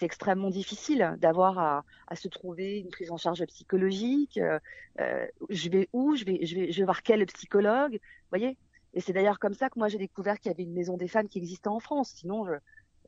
extrêmement 0.00 0.50
difficile 0.50 1.16
d'avoir 1.18 1.58
à, 1.58 1.84
à, 2.08 2.16
se 2.16 2.28
trouver 2.28 2.78
une 2.78 2.90
prise 2.90 3.10
en 3.10 3.16
charge 3.16 3.44
psychologique. 3.46 4.38
Euh, 4.38 4.58
euh, 5.00 5.26
je 5.50 5.68
vais 5.68 5.88
où 5.92 6.16
Je 6.16 6.24
vais, 6.24 6.44
je 6.46 6.54
vais, 6.54 6.72
je 6.72 6.78
vais 6.78 6.84
voir 6.84 7.02
quel 7.02 7.24
psychologue 7.26 7.94
Vous 7.94 8.28
voyez 8.30 8.56
Et 8.94 9.00
c'est 9.00 9.12
d'ailleurs 9.12 9.38
comme 9.38 9.54
ça 9.54 9.70
que 9.70 9.78
moi 9.78 9.88
j'ai 9.88 9.98
découvert 9.98 10.38
qu'il 10.38 10.50
y 10.50 10.54
avait 10.54 10.64
une 10.64 10.72
maison 10.72 10.96
des 10.96 11.08
femmes 11.08 11.28
qui 11.28 11.38
existait 11.38 11.68
en 11.68 11.80
France. 11.80 12.12
Sinon, 12.16 12.46
je, 12.46 12.52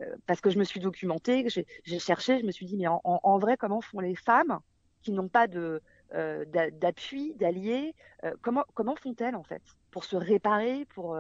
euh, 0.00 0.16
parce 0.26 0.40
que 0.40 0.50
je 0.50 0.58
me 0.58 0.64
suis 0.64 0.80
documentée, 0.80 1.46
j'ai 1.48 1.98
cherché, 1.98 2.40
je 2.40 2.46
me 2.46 2.50
suis 2.50 2.66
dit 2.66 2.76
mais 2.76 2.88
en, 2.88 3.00
en, 3.04 3.38
vrai 3.38 3.56
comment 3.56 3.80
font 3.80 4.00
les 4.00 4.16
femmes 4.16 4.58
qui 5.02 5.12
n'ont 5.12 5.28
pas 5.28 5.46
de 5.46 5.80
euh, 6.14 6.44
d'appui, 6.72 7.34
d'alliés, 7.34 7.94
euh, 8.24 8.32
comment 8.42 8.64
comment 8.74 8.96
font-elles 8.96 9.36
en 9.36 9.42
fait 9.42 9.62
pour 9.90 10.04
se 10.04 10.16
réparer, 10.16 10.84
pour 10.94 11.16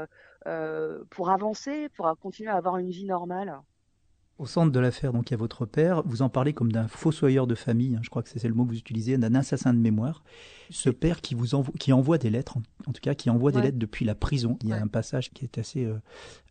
euh, 0.46 1.04
pour 1.10 1.30
avancer, 1.30 1.88
pour 1.90 2.12
continuer 2.18 2.50
à 2.50 2.56
avoir 2.56 2.78
une 2.78 2.90
vie 2.90 3.04
normale? 3.04 3.60
Au 4.38 4.46
centre 4.46 4.72
de 4.72 4.80
l'affaire, 4.80 5.12
donc, 5.12 5.30
il 5.30 5.32
y 5.32 5.34
a 5.34 5.38
votre 5.38 5.64
père. 5.64 6.02
Vous 6.04 6.22
en 6.22 6.28
parlez 6.28 6.52
comme 6.52 6.72
d'un 6.72 6.88
fossoyeur 6.88 7.46
de 7.46 7.54
famille. 7.54 7.96
Hein, 7.96 8.00
je 8.02 8.10
crois 8.10 8.22
que 8.22 8.28
c'est 8.28 8.48
le 8.48 8.54
mot 8.54 8.64
que 8.64 8.70
vous 8.70 8.78
utilisez, 8.78 9.16
d'un 9.16 9.34
assassin 9.34 9.72
de 9.72 9.78
mémoire. 9.78 10.24
Ce 10.70 10.90
père 10.90 11.20
qui 11.20 11.34
vous 11.34 11.54
envoie, 11.54 11.74
qui 11.78 11.92
envoie 11.92 12.18
des 12.18 12.30
lettres, 12.30 12.56
en, 12.86 12.92
tout 12.92 13.00
cas, 13.00 13.14
qui 13.14 13.30
envoie 13.30 13.52
des 13.52 13.60
lettres 13.60 13.78
depuis 13.78 14.04
la 14.04 14.14
prison. 14.14 14.58
Il 14.62 14.70
y 14.70 14.72
a 14.72 14.82
un 14.82 14.88
passage 14.88 15.30
qui 15.30 15.44
est 15.44 15.58
assez 15.58 15.88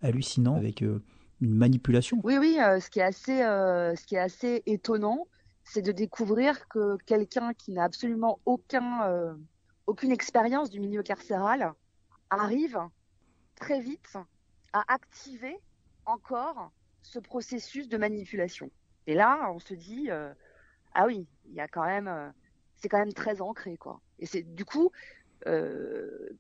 hallucinant 0.02 0.56
avec 0.56 0.82
une 0.82 1.02
manipulation. 1.42 2.20
Oui, 2.24 2.38
oui. 2.38 2.56
ce 2.58 2.90
qui 2.90 3.00
est 3.00 3.04
assez, 3.04 3.40
ce 3.40 4.06
qui 4.06 4.16
est 4.16 4.20
assez 4.20 4.64
étonnant, 4.66 5.28
c'est 5.64 5.82
de 5.82 5.92
découvrir 5.92 6.68
que 6.68 6.98
quelqu'un 7.06 7.54
qui 7.54 7.72
n'a 7.72 7.84
absolument 7.84 8.40
aucun, 8.46 9.04
euh, 9.08 9.34
aucune 9.88 10.12
expérience 10.12 10.70
du 10.70 10.80
milieu 10.80 11.04
carcéral 11.04 11.74
arrive 12.30 12.80
très 13.56 13.80
vite 13.80 14.18
à 14.74 14.84
activer 14.88 15.58
encore 16.06 16.72
ce 17.04 17.20
processus 17.20 17.88
de 17.88 17.98
manipulation. 17.98 18.72
Et 19.06 19.14
là, 19.14 19.52
on 19.54 19.60
se 19.60 19.74
dit, 19.74 20.08
euh, 20.10 20.34
ah 20.94 21.06
oui, 21.06 21.28
il 21.48 21.54
y 21.54 21.60
a 21.60 21.68
quand 21.68 21.86
même, 21.86 22.08
euh, 22.08 22.30
c'est 22.76 22.90
quand 22.90 23.00
même 23.00 23.14
très 23.14 23.42
ancré, 23.42 23.78
quoi. 23.78 24.02
Et 24.20 24.26
c'est 24.26 24.42
du 24.42 24.66
coup, 24.66 24.92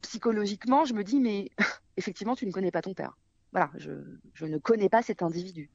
psychologiquement, 0.02 0.86
je 0.86 0.94
me 0.94 1.04
dis, 1.04 1.20
mais 1.20 1.50
effectivement, 1.98 2.36
tu 2.36 2.46
ne 2.48 2.52
connais 2.52 2.72
pas 2.72 2.82
ton 2.82 2.94
père. 2.94 3.18
Voilà, 3.52 3.70
je, 3.76 3.92
je 4.34 4.46
ne 4.46 4.58
connais 4.58 4.90
pas 4.90 5.02
cet 5.02 5.22
individu. 5.22 5.70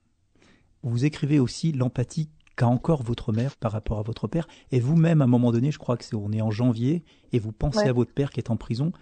Vous 0.82 1.04
écrivez 1.04 1.38
aussi 1.38 1.72
l'empathie 1.72 2.30
qu'a 2.58 2.66
encore 2.66 3.02
votre 3.02 3.32
mère 3.32 3.56
par 3.56 3.72
rapport 3.72 3.98
à 3.98 4.02
votre 4.02 4.26
père. 4.26 4.48
Et 4.72 4.80
vous-même, 4.80 5.22
à 5.22 5.24
un 5.24 5.28
moment 5.28 5.52
donné, 5.52 5.70
je 5.70 5.78
crois 5.78 5.96
que 5.96 6.04
c'est 6.04 6.14
on 6.14 6.32
est 6.32 6.42
en 6.42 6.50
janvier, 6.50 7.04
et 7.32 7.38
vous 7.38 7.52
pensez 7.52 7.88
à 7.88 7.92
votre 7.92 8.12
père 8.12 8.30
qui 8.30 8.40
est 8.40 8.50
en 8.50 8.56
prison. 8.56 8.92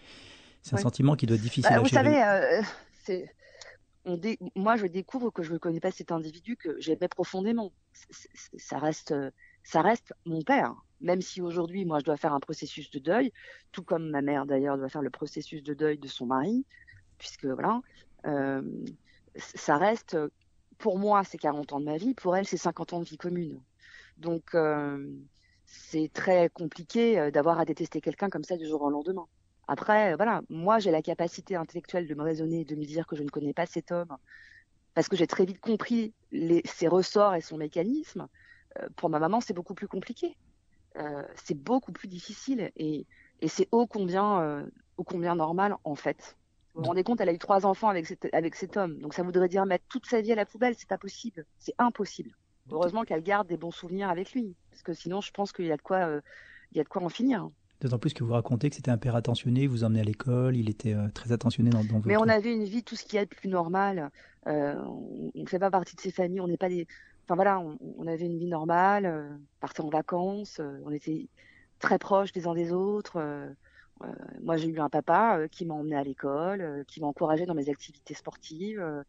C'est 0.63 0.75
un 0.75 0.79
sentiment 0.79 1.17
qui 1.17 1.27
doit 1.27 1.37
être 1.37 1.43
difficile 1.43 1.71
bah, 1.71 1.77
à 1.77 1.81
vous 1.81 1.87
gérer. 1.87 2.11
Vous 2.11 2.67
savez, 3.05 3.31
moi, 4.55 4.77
je 4.77 4.87
découvre 4.87 5.31
que 5.31 5.43
je 5.43 5.53
ne 5.53 5.59
connais 5.59 5.81
pas 5.81 5.91
cet 5.91 6.13
individu 6.13 6.57
que 6.57 6.81
j'aimais 6.81 7.09
profondément. 7.09 7.73
ça 8.57 8.79
reste, 8.79 9.15
ça 9.65 9.83
reste 9.83 10.13
mon 10.25 10.43
père. 10.43 10.75
Même 11.01 11.21
si 11.21 11.43
aujourd'hui, 11.43 11.85
moi, 11.85 11.99
je 11.99 12.05
dois 12.05 12.17
faire 12.17 12.33
un 12.33 12.41
processus 12.41 12.91
de 12.91 12.99
deuil, 12.99 13.33
tout 13.73 13.83
comme 13.83 14.09
ma 14.11 14.23
mère 14.23 14.47
d'ailleurs 14.47 14.79
doit 14.79 14.89
faire 14.89 15.03
le 15.03 15.11
processus 15.11 15.63
de 15.63 15.75
deuil 15.75 15.99
de 15.99 16.09
son 16.09 16.27
mari, 16.27 16.65
puisque 17.19 17.47
voilà, 17.47 17.81
euh, 18.27 18.63
ça 19.37 19.77
reste 19.77 20.17
pour 20.79 20.99
moi, 20.99 21.25
c'est 21.25 21.39
40 21.39 21.73
ans 21.73 21.81
de 21.81 21.85
ma 21.85 21.97
vie, 21.97 22.15
pour 22.15 22.37
elle, 22.37 22.47
c'est 22.47 22.57
50 22.57 22.93
ans 22.93 23.01
de 23.01 23.05
vie 23.05 23.17
commune. 23.17 23.61
Donc, 24.19 24.55
euh, 24.55 25.11
c'est 25.67 26.11
très 26.13 26.49
compliqué 26.51 27.19
euh, 27.19 27.31
d'avoir 27.31 27.59
à 27.59 27.65
détester 27.65 28.01
quelqu'un 28.01 28.29
comme 28.31 28.45
ça 28.45 28.57
du 28.57 28.67
jour 28.67 28.83
au 28.83 28.91
lendemain. 28.91 29.27
Après, 29.69 30.13
euh, 30.13 30.17
voilà, 30.17 30.43
moi, 30.49 30.79
j'ai 30.79 30.91
la 30.91 31.03
capacité 31.03 31.57
intellectuelle 31.57 32.07
de 32.07 32.15
me 32.15 32.23
raisonner 32.23 32.65
de 32.65 32.77
me 32.77 32.85
dire 32.85 33.07
que 33.07 33.17
je 33.17 33.23
ne 33.23 33.29
connais 33.29 33.53
pas 33.53 33.67
cet 33.67 33.93
homme, 33.93 34.17
parce 34.95 35.09
que 35.09 35.17
j'ai 35.17 35.27
très 35.27 35.45
vite 35.45 35.61
compris 35.61 36.13
les, 36.33 36.63
ses 36.65 36.89
ressorts 36.89 37.35
et 37.35 37.41
son 37.41 37.57
mécanisme. 37.59 38.29
pour 38.97 39.11
ma 39.11 39.19
maman, 39.19 39.41
c'est 39.41 39.55
beaucoup 39.55 39.75
plus 39.75 39.89
compliqué. 39.89 40.37
c'est 41.35 41.57
beaucoup 41.57 41.93
plus 41.93 42.09
difficile 42.09 42.71
et, 42.77 43.07
et 43.41 43.49
c'est 43.49 43.69
ô 43.73 43.87
combien, 43.87 44.67
ô 44.97 45.05
combien 45.05 45.35
normal, 45.35 45.77
en 45.85 45.95
fait. 45.95 46.37
Vous 46.77 46.83
vous 46.83 46.89
rendez 46.89 47.05
compte, 47.05 47.23
elle 47.23 47.31
a 47.31 47.33
eu 47.33 47.39
trois 47.39 47.65
enfants 47.65 47.89
avec 47.89 48.07
cet, 48.07 48.29
avec 48.35 48.55
cet 48.55 48.77
homme. 48.77 48.99
Donc 48.99 49.15
ça 49.15 49.23
voudrait 49.23 49.49
dire 49.49 49.65
mettre 49.65 49.87
toute 49.89 50.05
sa 50.05 50.21
vie 50.21 50.33
à 50.33 50.35
la 50.35 50.45
poubelle. 50.45 50.75
C'est 50.77 50.89
pas 50.89 50.99
possible. 50.99 51.47
C'est 51.59 51.75
impossible. 51.79 52.33
Heureusement 52.71 53.05
qu'elle 53.05 53.23
garde 53.23 53.49
des 53.49 53.57
bons 53.57 53.71
souvenirs 53.71 54.11
avec 54.11 54.33
lui. 54.33 54.55
Parce 54.71 54.83
que 54.83 54.93
sinon, 54.93 55.23
je 55.23 55.31
pense 55.31 55.53
qu'il 55.53 55.65
y 55.65 55.73
a 55.73 55.79
de 55.79 55.83
quoi, 55.83 56.07
euh, 56.07 56.21
il 56.73 56.77
y 56.77 56.81
a 56.81 56.85
de 56.85 56.89
quoi 56.89 57.03
en 57.03 57.09
finir. 57.09 57.49
D'autant 57.81 57.99
plus 57.99 58.15
que 58.15 58.25
vous 58.25 58.33
racontez 58.33 58.71
que 58.71 58.77
c'était 58.77 58.91
un 58.91 58.99
père 58.99 59.17
attentionné, 59.17 59.67
vous 59.67 59.85
emmenez 59.85 60.01
à 60.01 60.05
l'école, 60.05 60.57
il 60.57 60.71
était 60.71 60.95
euh, 60.95 61.09
très 61.13 61.33
attentionné 61.33 61.71
dans, 61.71 61.85
dans 61.85 61.97
votre... 61.97 62.07
Mais 62.07 62.17
on 62.17 62.29
avait 62.29 62.53
une 62.53 62.65
vie, 62.65 62.83
tout 62.83 62.97
ce 62.97 63.05
qui 63.05 63.17
est 63.17 63.27
de 63.27 63.35
plus 63.35 63.49
normal. 63.49 64.11
Euh, 64.47 64.75
on 64.85 65.31
ne 65.35 65.47
fait 65.47 65.59
pas 65.59 65.71
partie 65.71 65.95
de 65.95 66.01
ces 66.01 66.11
familles, 66.11 66.41
on 66.41 66.49
n'est 66.49 66.57
pas 66.57 66.69
des... 66.69 66.87
Enfin 67.25 67.35
voilà, 67.35 67.61
on, 67.61 68.07
avait 68.07 68.25
une 68.25 68.39
vie 68.39 68.47
normale, 68.47 69.05
euh, 69.05 69.29
partait 69.61 69.81
en 69.81 69.89
vacances, 69.89 70.61
on 70.85 70.91
était 70.91 71.29
très 71.81 71.99
proches 71.99 72.33
des 72.33 72.47
uns 72.47 72.55
des 72.55 72.73
autres. 72.73 73.21
Euh, 74.03 74.09
moi, 74.43 74.57
j'ai 74.57 74.69
eu 74.69 74.79
un 74.81 74.89
papa 74.89 75.39
euh, 75.39 75.49
qui 75.49 75.65
m'a 75.65 75.75
emmené 75.75 75.97
à 75.97 76.05
l'école, 76.05 76.61
euh, 76.61 76.85
qui 76.85 77.01
m'a 77.01 77.07
encouragé 77.07 77.47
dans 77.47 77.55
mes 77.55 77.71
activités 77.71 78.15
sportives, 78.15 79.05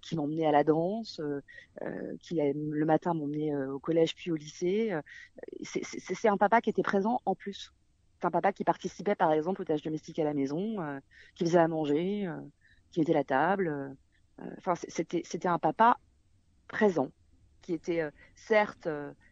qui 0.00 0.14
m'a 0.14 0.22
emmené 0.22 0.46
à 0.46 0.52
la 0.52 0.62
danse, 0.62 1.20
qui 2.20 2.36
le 2.36 2.84
matin 2.84 3.14
m'emmenait 3.14 3.56
au 3.66 3.80
collège 3.80 4.14
puis 4.14 4.30
au 4.30 4.36
lycée. 4.36 4.96
C'est 5.64 6.28
un 6.28 6.36
papa 6.36 6.60
qui 6.60 6.70
était 6.70 6.84
présent 6.84 7.20
en 7.26 7.34
plus. 7.34 7.72
Un 8.26 8.30
papa 8.30 8.52
qui 8.52 8.64
participait, 8.64 9.14
par 9.14 9.32
exemple, 9.32 9.62
aux 9.62 9.64
tâches 9.64 9.82
domestiques 9.82 10.18
à 10.18 10.24
la 10.24 10.34
maison, 10.34 10.76
qui 11.36 11.44
faisait 11.44 11.60
à 11.60 11.68
manger, 11.68 12.28
qui 12.90 12.98
mettait 12.98 13.12
la 13.12 13.22
table. 13.22 13.94
Enfin, 14.58 14.74
c'était 14.88 15.48
un 15.48 15.60
papa 15.60 15.96
présent, 16.66 17.12
qui 17.62 17.72
était 17.72 18.02
certes, 18.34 18.88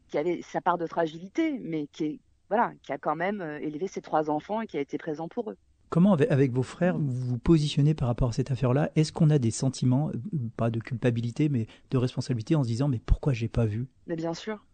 qui 0.06 0.18
avait 0.18 0.42
sa 0.42 0.60
part 0.60 0.78
de 0.78 0.86
fragilité, 0.86 1.58
mais 1.58 1.88
qui, 1.88 2.20
voilà, 2.48 2.72
qui 2.84 2.92
a 2.92 2.98
quand 2.98 3.16
même 3.16 3.40
euh, 3.40 3.58
élevé 3.58 3.88
ses 3.88 4.00
trois 4.00 4.30
enfants 4.30 4.60
et 4.60 4.68
qui 4.68 4.76
a 4.76 4.80
été 4.80 4.96
présent 4.96 5.28
pour 5.28 5.50
eux. 5.50 5.56
Comment, 5.88 6.14
avec 6.14 6.52
vos 6.52 6.62
frères, 6.62 6.96
vous 6.96 7.10
vous 7.10 7.38
positionnez 7.38 7.94
par 7.94 8.08
rapport 8.08 8.28
à 8.28 8.32
cette 8.32 8.50
affaire-là? 8.50 8.90
Est-ce 8.96 9.12
qu'on 9.12 9.30
a 9.30 9.38
des 9.38 9.50
sentiments, 9.50 10.10
euh, 10.10 10.38
pas 10.56 10.70
de 10.70 10.78
culpabilité, 10.78 11.48
mais 11.48 11.66
de 11.90 11.98
responsabilité 11.98 12.54
en 12.54 12.62
se 12.62 12.68
disant 12.68 12.86
mais 12.86 13.00
pourquoi 13.04 13.32
j'ai 13.32 13.48
pas 13.48 13.66
vu? 13.66 13.88
Mais 14.06 14.16
bien 14.16 14.34
sûr. 14.34 14.64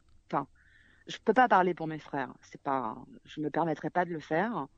Je 1.10 1.18
peux 1.24 1.34
pas 1.34 1.48
parler 1.48 1.74
pour 1.74 1.88
mes 1.88 1.98
frères. 1.98 2.32
C'est 2.40 2.62
pas, 2.62 2.96
je 3.24 3.40
me 3.40 3.50
permettrai 3.50 3.90
pas 3.90 4.04
de 4.04 4.10
le 4.10 4.20
faire. 4.20 4.68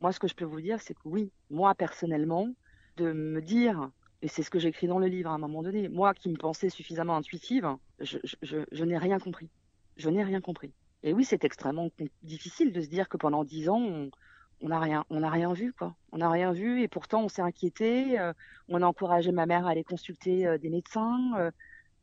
Moi, 0.00 0.10
ce 0.10 0.18
que 0.18 0.26
je 0.26 0.34
peux 0.34 0.44
vous 0.44 0.60
dire, 0.60 0.80
c'est 0.80 0.94
que 0.94 1.00
oui, 1.04 1.30
moi 1.48 1.76
personnellement, 1.76 2.48
de 2.96 3.12
me 3.12 3.40
dire, 3.40 3.90
et 4.20 4.26
c'est 4.26 4.42
ce 4.42 4.50
que 4.50 4.58
j'écris 4.58 4.88
dans 4.88 4.98
le 4.98 5.06
livre 5.06 5.30
à 5.30 5.34
un 5.34 5.38
moment 5.38 5.62
donné, 5.62 5.88
moi 5.88 6.12
qui 6.12 6.28
me 6.28 6.36
pensais 6.36 6.70
suffisamment 6.70 7.16
intuitive, 7.16 7.68
je, 8.00 8.84
n'ai 8.84 8.98
rien 8.98 9.20
compris. 9.20 9.48
Je 9.96 10.10
n'ai 10.10 10.24
rien 10.24 10.40
compris. 10.40 10.72
Et 11.04 11.12
oui, 11.12 11.24
c'est 11.24 11.44
extrêmement 11.44 11.88
difficile 12.24 12.72
de 12.72 12.80
se 12.80 12.88
dire 12.88 13.08
que 13.08 13.16
pendant 13.16 13.44
dix 13.44 13.68
ans, 13.68 14.08
on 14.60 14.68
n'a 14.68 14.80
rien, 14.80 15.04
on 15.10 15.26
rien 15.28 15.52
vu 15.52 15.72
quoi. 15.72 15.94
On 16.10 16.18
n'a 16.18 16.30
rien 16.30 16.52
vu 16.52 16.82
et 16.82 16.88
pourtant 16.88 17.22
on 17.22 17.28
s'est 17.28 17.42
inquiété. 17.42 18.18
Euh, 18.18 18.32
on 18.68 18.82
a 18.82 18.86
encouragé 18.86 19.30
ma 19.30 19.46
mère 19.46 19.66
à 19.66 19.70
aller 19.70 19.84
consulter 19.84 20.46
euh, 20.46 20.58
des 20.58 20.70
médecins. 20.70 21.32
Euh, 21.36 21.50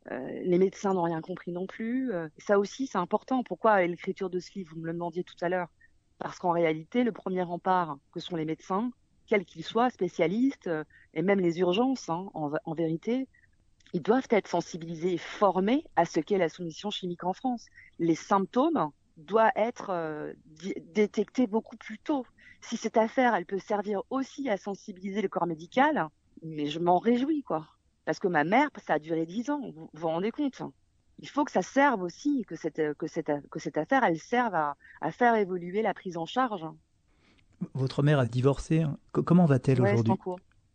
les 0.10 0.58
médecins 0.58 0.94
n'ont 0.94 1.04
rien 1.04 1.22
compris 1.22 1.52
non 1.52 1.66
plus. 1.66 2.12
ça 2.38 2.60
aussi, 2.60 2.88
c'est 2.88 2.98
important. 2.98 3.44
Pourquoi 3.44 3.86
l'écriture 3.86 4.30
de 4.30 4.40
ce 4.40 4.52
livre 4.56 4.72
Vous 4.74 4.82
me 4.82 4.88
le 4.88 4.94
demandiez 4.94 5.24
tout 5.24 5.36
à 5.42 5.50
l'heure? 5.50 5.70
Parce 6.20 6.40
qu'en 6.40 6.52
réalité, 6.52 7.04
le 7.04 7.12
premier 7.12 7.44
rempart 7.44 7.98
que 8.12 8.20
sont 8.20 8.36
les 8.36 8.46
médecins, 8.46 8.92
quels 9.28 9.46
qu'ils 9.46 9.64
soient, 9.64 9.90
spécialistes, 9.90 10.70
et 11.14 11.22
même 11.22 11.40
les 11.40 11.60
urgences, 11.60 12.10
hein, 12.10 12.30
en, 12.34 12.74
vérité, 12.74 13.28
ils 13.94 14.02
doivent 14.02 14.28
être 14.30 14.48
sensibilisés 14.48 15.14
et 15.14 15.18
formés 15.18 15.86
à 15.96 16.06
ce 16.06 16.20
qu'est 16.20 16.38
la 16.38 16.50
soumission 16.50 16.90
chimique 16.90 17.24
en 17.24 17.34
France. 17.34 17.68
Les 18.00 18.16
symptômes 18.16 18.90
doivent 19.18 19.52
être 19.56 19.92
euh, 19.92 20.34
détectés 20.94 21.48
beaucoup 21.48 21.78
plus 21.78 22.00
tôt. 22.00 22.26
Si 22.62 22.78
cette 22.78 22.98
affaire, 22.98 23.36
elle 23.36 23.46
peut 23.46 23.60
servir 23.60 24.02
aussi 24.10 24.50
à 24.50 24.58
sensibiliser 24.58 25.22
le 25.22 25.30
corps 25.30 25.46
médical, 25.46 26.08
mais 26.42 26.68
je 26.68 26.80
m'en 26.80 26.98
réjouis, 26.98 27.44
quoi. 27.44 27.68
Parce 28.06 28.20
que 28.20 28.28
ma 28.28 28.44
mère, 28.44 28.70
ça 28.86 28.94
a 28.94 29.00
duré 29.00 29.26
dix 29.26 29.50
ans, 29.50 29.62
vous 29.76 29.90
vous 29.94 30.08
rendez 30.08 30.32
compte 30.32 30.62
Il 31.20 31.30
faut 31.30 31.46
que 31.46 31.52
ça 31.52 31.62
serve 31.62 32.02
aussi, 32.02 32.44
que 32.48 32.56
cette, 32.56 32.94
que 32.96 33.08
cette, 33.08 33.32
que 33.50 33.60
cette 33.60 33.78
affaire, 33.78 34.04
elle 34.04 34.20
serve 34.20 34.56
à, 34.56 34.76
à 35.02 35.12
faire 35.12 35.36
évoluer 35.36 35.82
la 35.82 35.94
prise 35.94 36.18
en 36.18 36.26
charge. 36.26 36.66
Votre 37.74 38.04
mère 38.04 38.20
a 38.20 38.26
divorcé. 38.26 38.82
Hein. 38.82 38.98
Comment 39.12 39.46
va-t-elle 39.46 39.82
ouais, 39.82 39.94
aujourd'hui? 39.94 40.14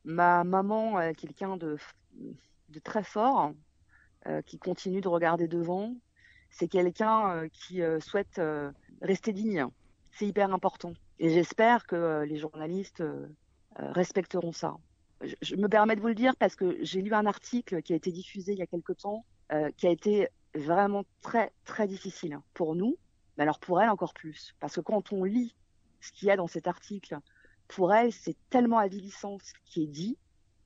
Ma 0.04 0.42
maman 0.44 1.00
est 1.00 1.14
quelqu'un 1.14 1.58
de 1.58 1.76
de 2.68 2.78
très 2.78 3.02
fort, 3.02 3.52
euh, 4.26 4.42
qui 4.42 4.58
continue 4.58 5.00
de 5.00 5.08
regarder 5.08 5.48
devant. 5.48 5.94
C'est 6.50 6.68
quelqu'un 6.68 7.30
euh, 7.30 7.48
qui 7.48 7.82
euh, 7.82 8.00
souhaite 8.00 8.40
rester 9.02 9.32
digne. 9.32 9.66
C'est 10.12 10.26
hyper 10.26 10.52
important. 10.52 10.92
Et 11.18 11.30
j'espère 11.30 11.86
que 11.86 12.24
les 12.28 12.36
journalistes 12.36 13.02
respecteront 13.76 14.52
ça. 14.52 14.76
Je, 15.42 15.56
me 15.56 15.68
permets 15.68 15.96
de 15.96 16.00
vous 16.00 16.08
le 16.08 16.14
dire 16.14 16.36
parce 16.36 16.54
que 16.54 16.78
j'ai 16.82 17.02
lu 17.02 17.12
un 17.12 17.26
article 17.26 17.82
qui 17.82 17.92
a 17.92 17.96
été 17.96 18.12
diffusé 18.12 18.52
il 18.52 18.58
y 18.58 18.62
a 18.62 18.66
quelque 18.66 18.92
temps, 18.92 19.24
qui 19.76 19.86
a 19.86 19.90
été 19.90 20.28
vraiment 20.54 21.04
très 21.20 21.52
très 21.64 21.88
difficile 21.88 22.38
pour 22.54 22.74
nous, 22.74 22.96
mais 23.36 23.42
alors 23.42 23.58
pour 23.58 23.80
elle 23.80 23.88
encore 23.88 24.14
plus. 24.14 24.54
Parce 24.60 24.76
que 24.76 24.80
quand 24.80 25.12
on 25.12 25.24
lit 25.24 25.54
ce 26.00 26.12
qu'il 26.12 26.28
y 26.28 26.30
a 26.30 26.36
dans 26.36 26.46
cet 26.46 26.66
article, 26.66 27.18
pour 27.66 27.92
elle, 27.92 28.12
c'est 28.12 28.36
tellement 28.50 28.78
avilissant 28.78 29.38
ce 29.42 29.52
qui 29.64 29.82
est 29.82 29.88
dit 29.88 30.16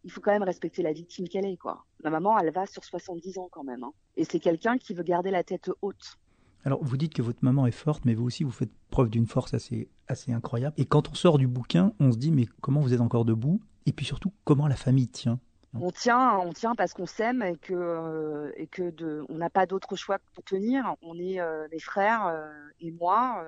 il 0.04 0.11
faut 0.11 0.21
quand 0.21 0.32
même 0.32 0.42
respecter 0.42 0.82
la 0.82 0.92
victime 0.92 1.28
qu'elle 1.28 1.47
est, 1.47 1.56
quoi. 1.56 1.85
Ma 2.02 2.11
maman, 2.11 2.38
elle 2.38 2.52
va 2.52 2.66
sur 2.66 2.85
70 2.85 3.38
ans 3.38 3.49
quand 3.50 3.64
même. 3.64 3.85
Hein. 3.85 3.92
Et 4.16 4.25
c'est 4.25 4.40
quelqu'un 4.40 4.78
qui 4.78 4.94
veut 4.94 5.02
garder 5.02 5.30
la 5.30 5.44
tête 5.44 5.71
haute. 5.80 6.18
Alors, 6.64 6.82
vous 6.82 6.97
dites 6.97 7.14
que 7.14 7.23
votre 7.23 7.40
maman 7.42 7.66
est 7.66 7.73
forte, 7.73 8.04
mais 8.04 8.14
vous 8.14 8.25
aussi, 8.25 8.44
vous 8.44 8.50
faites 8.50 8.71
preuve 8.90 9.11
d'une 9.11 9.26
force 9.26 9.54
assez, 9.54 9.88
assez 10.09 10.32
incroyable. 10.32 10.75
Et 10.78 10.85
quand 10.85 11.09
on 11.11 11.14
sort 11.14 11.38
du 11.38 11.49
bouquin, 11.49 11.92
on 11.99 12.12
se 12.12 12.18
dit, 12.18 12.30
mais 12.30 12.47
comment 12.61 12.80
vous 12.80 12.94
êtes 12.94 13.00
encore 13.00 13.25
debout? 13.25 13.61
Et 13.86 13.92
puis 13.92 14.06
surtout, 14.06 14.32
comment 14.44 14.66
la 14.66 14.76
famille 14.76 15.08
tient 15.08 15.40
on 15.74 15.90
tient, 15.90 16.36
on 16.36 16.52
tient 16.52 16.74
parce 16.74 16.92
qu'on 16.92 17.06
s'aime 17.06 17.42
et 17.42 17.56
que 17.56 17.72
euh, 17.72 18.52
et 18.56 18.66
que 18.66 18.90
de, 18.90 19.24
on 19.30 19.36
n'a 19.36 19.48
pas 19.48 19.64
d'autre 19.64 19.96
choix 19.96 20.18
que 20.18 20.24
pour 20.34 20.44
tenir. 20.44 20.96
On 21.00 21.18
est 21.18 21.40
euh, 21.40 21.66
les 21.72 21.78
frères 21.78 22.26
euh, 22.26 22.52
et 22.80 22.90
moi, 22.90 23.42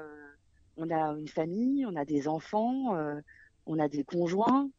on 0.78 0.88
a 0.90 1.12
une 1.18 1.28
famille, 1.28 1.84
on 1.84 1.94
a 1.96 2.06
des 2.06 2.26
enfants, 2.26 2.96
on 3.66 3.78
a 3.78 3.88
des 3.88 4.04
conjoints 4.04 4.70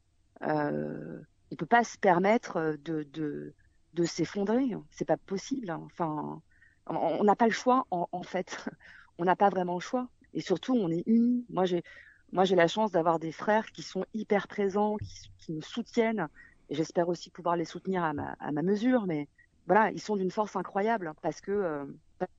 on 1.51 1.55
peut 1.55 1.65
pas 1.65 1.83
se 1.83 1.97
permettre 1.97 2.57
euh, 2.57 2.77
de, 2.83 3.03
de, 3.13 3.53
de 3.93 4.03
s'effondrer. 4.03 4.71
C'est 4.91 5.05
pas 5.05 5.17
possible. 5.17 5.71
Enfin, 5.71 6.41
on 6.87 7.23
n'a 7.23 7.35
pas 7.35 7.47
le 7.47 7.53
choix, 7.53 7.87
en, 7.91 8.23
fait. 8.23 8.57
On 9.17 9.23
n'a 9.23 9.37
pas 9.37 9.49
vraiment 9.49 9.75
le 9.75 9.79
choix. 9.79 10.09
Et 10.33 10.41
surtout, 10.41 10.75
on 10.75 10.91
est 10.91 11.03
unis. 11.05 11.45
Moi, 11.49 11.63
j'ai, 11.63 11.83
moi, 12.31 12.43
j'ai 12.43 12.55
la 12.55 12.67
chance 12.67 12.91
d'avoir 12.91 13.19
des 13.19 13.31
frères 13.31 13.71
qui 13.71 13.81
sont 13.81 14.05
hyper 14.13 14.47
présents, 14.47 14.97
qui, 15.39 15.53
me 15.53 15.61
soutiennent. 15.61 16.27
Et 16.69 16.75
j'espère 16.75 17.07
aussi 17.07 17.29
pouvoir 17.29 17.55
les 17.55 17.65
soutenir 17.65 18.03
à 18.03 18.13
ma, 18.13 18.35
à 18.39 18.51
ma 18.51 18.61
mesure. 18.61 19.05
Mais 19.05 19.27
voilà, 19.67 19.91
ils 19.91 20.01
sont 20.01 20.15
d'une 20.15 20.31
force 20.31 20.55
incroyable 20.55 21.13
parce 21.21 21.39
que, 21.41 21.51
euh, 21.51 21.85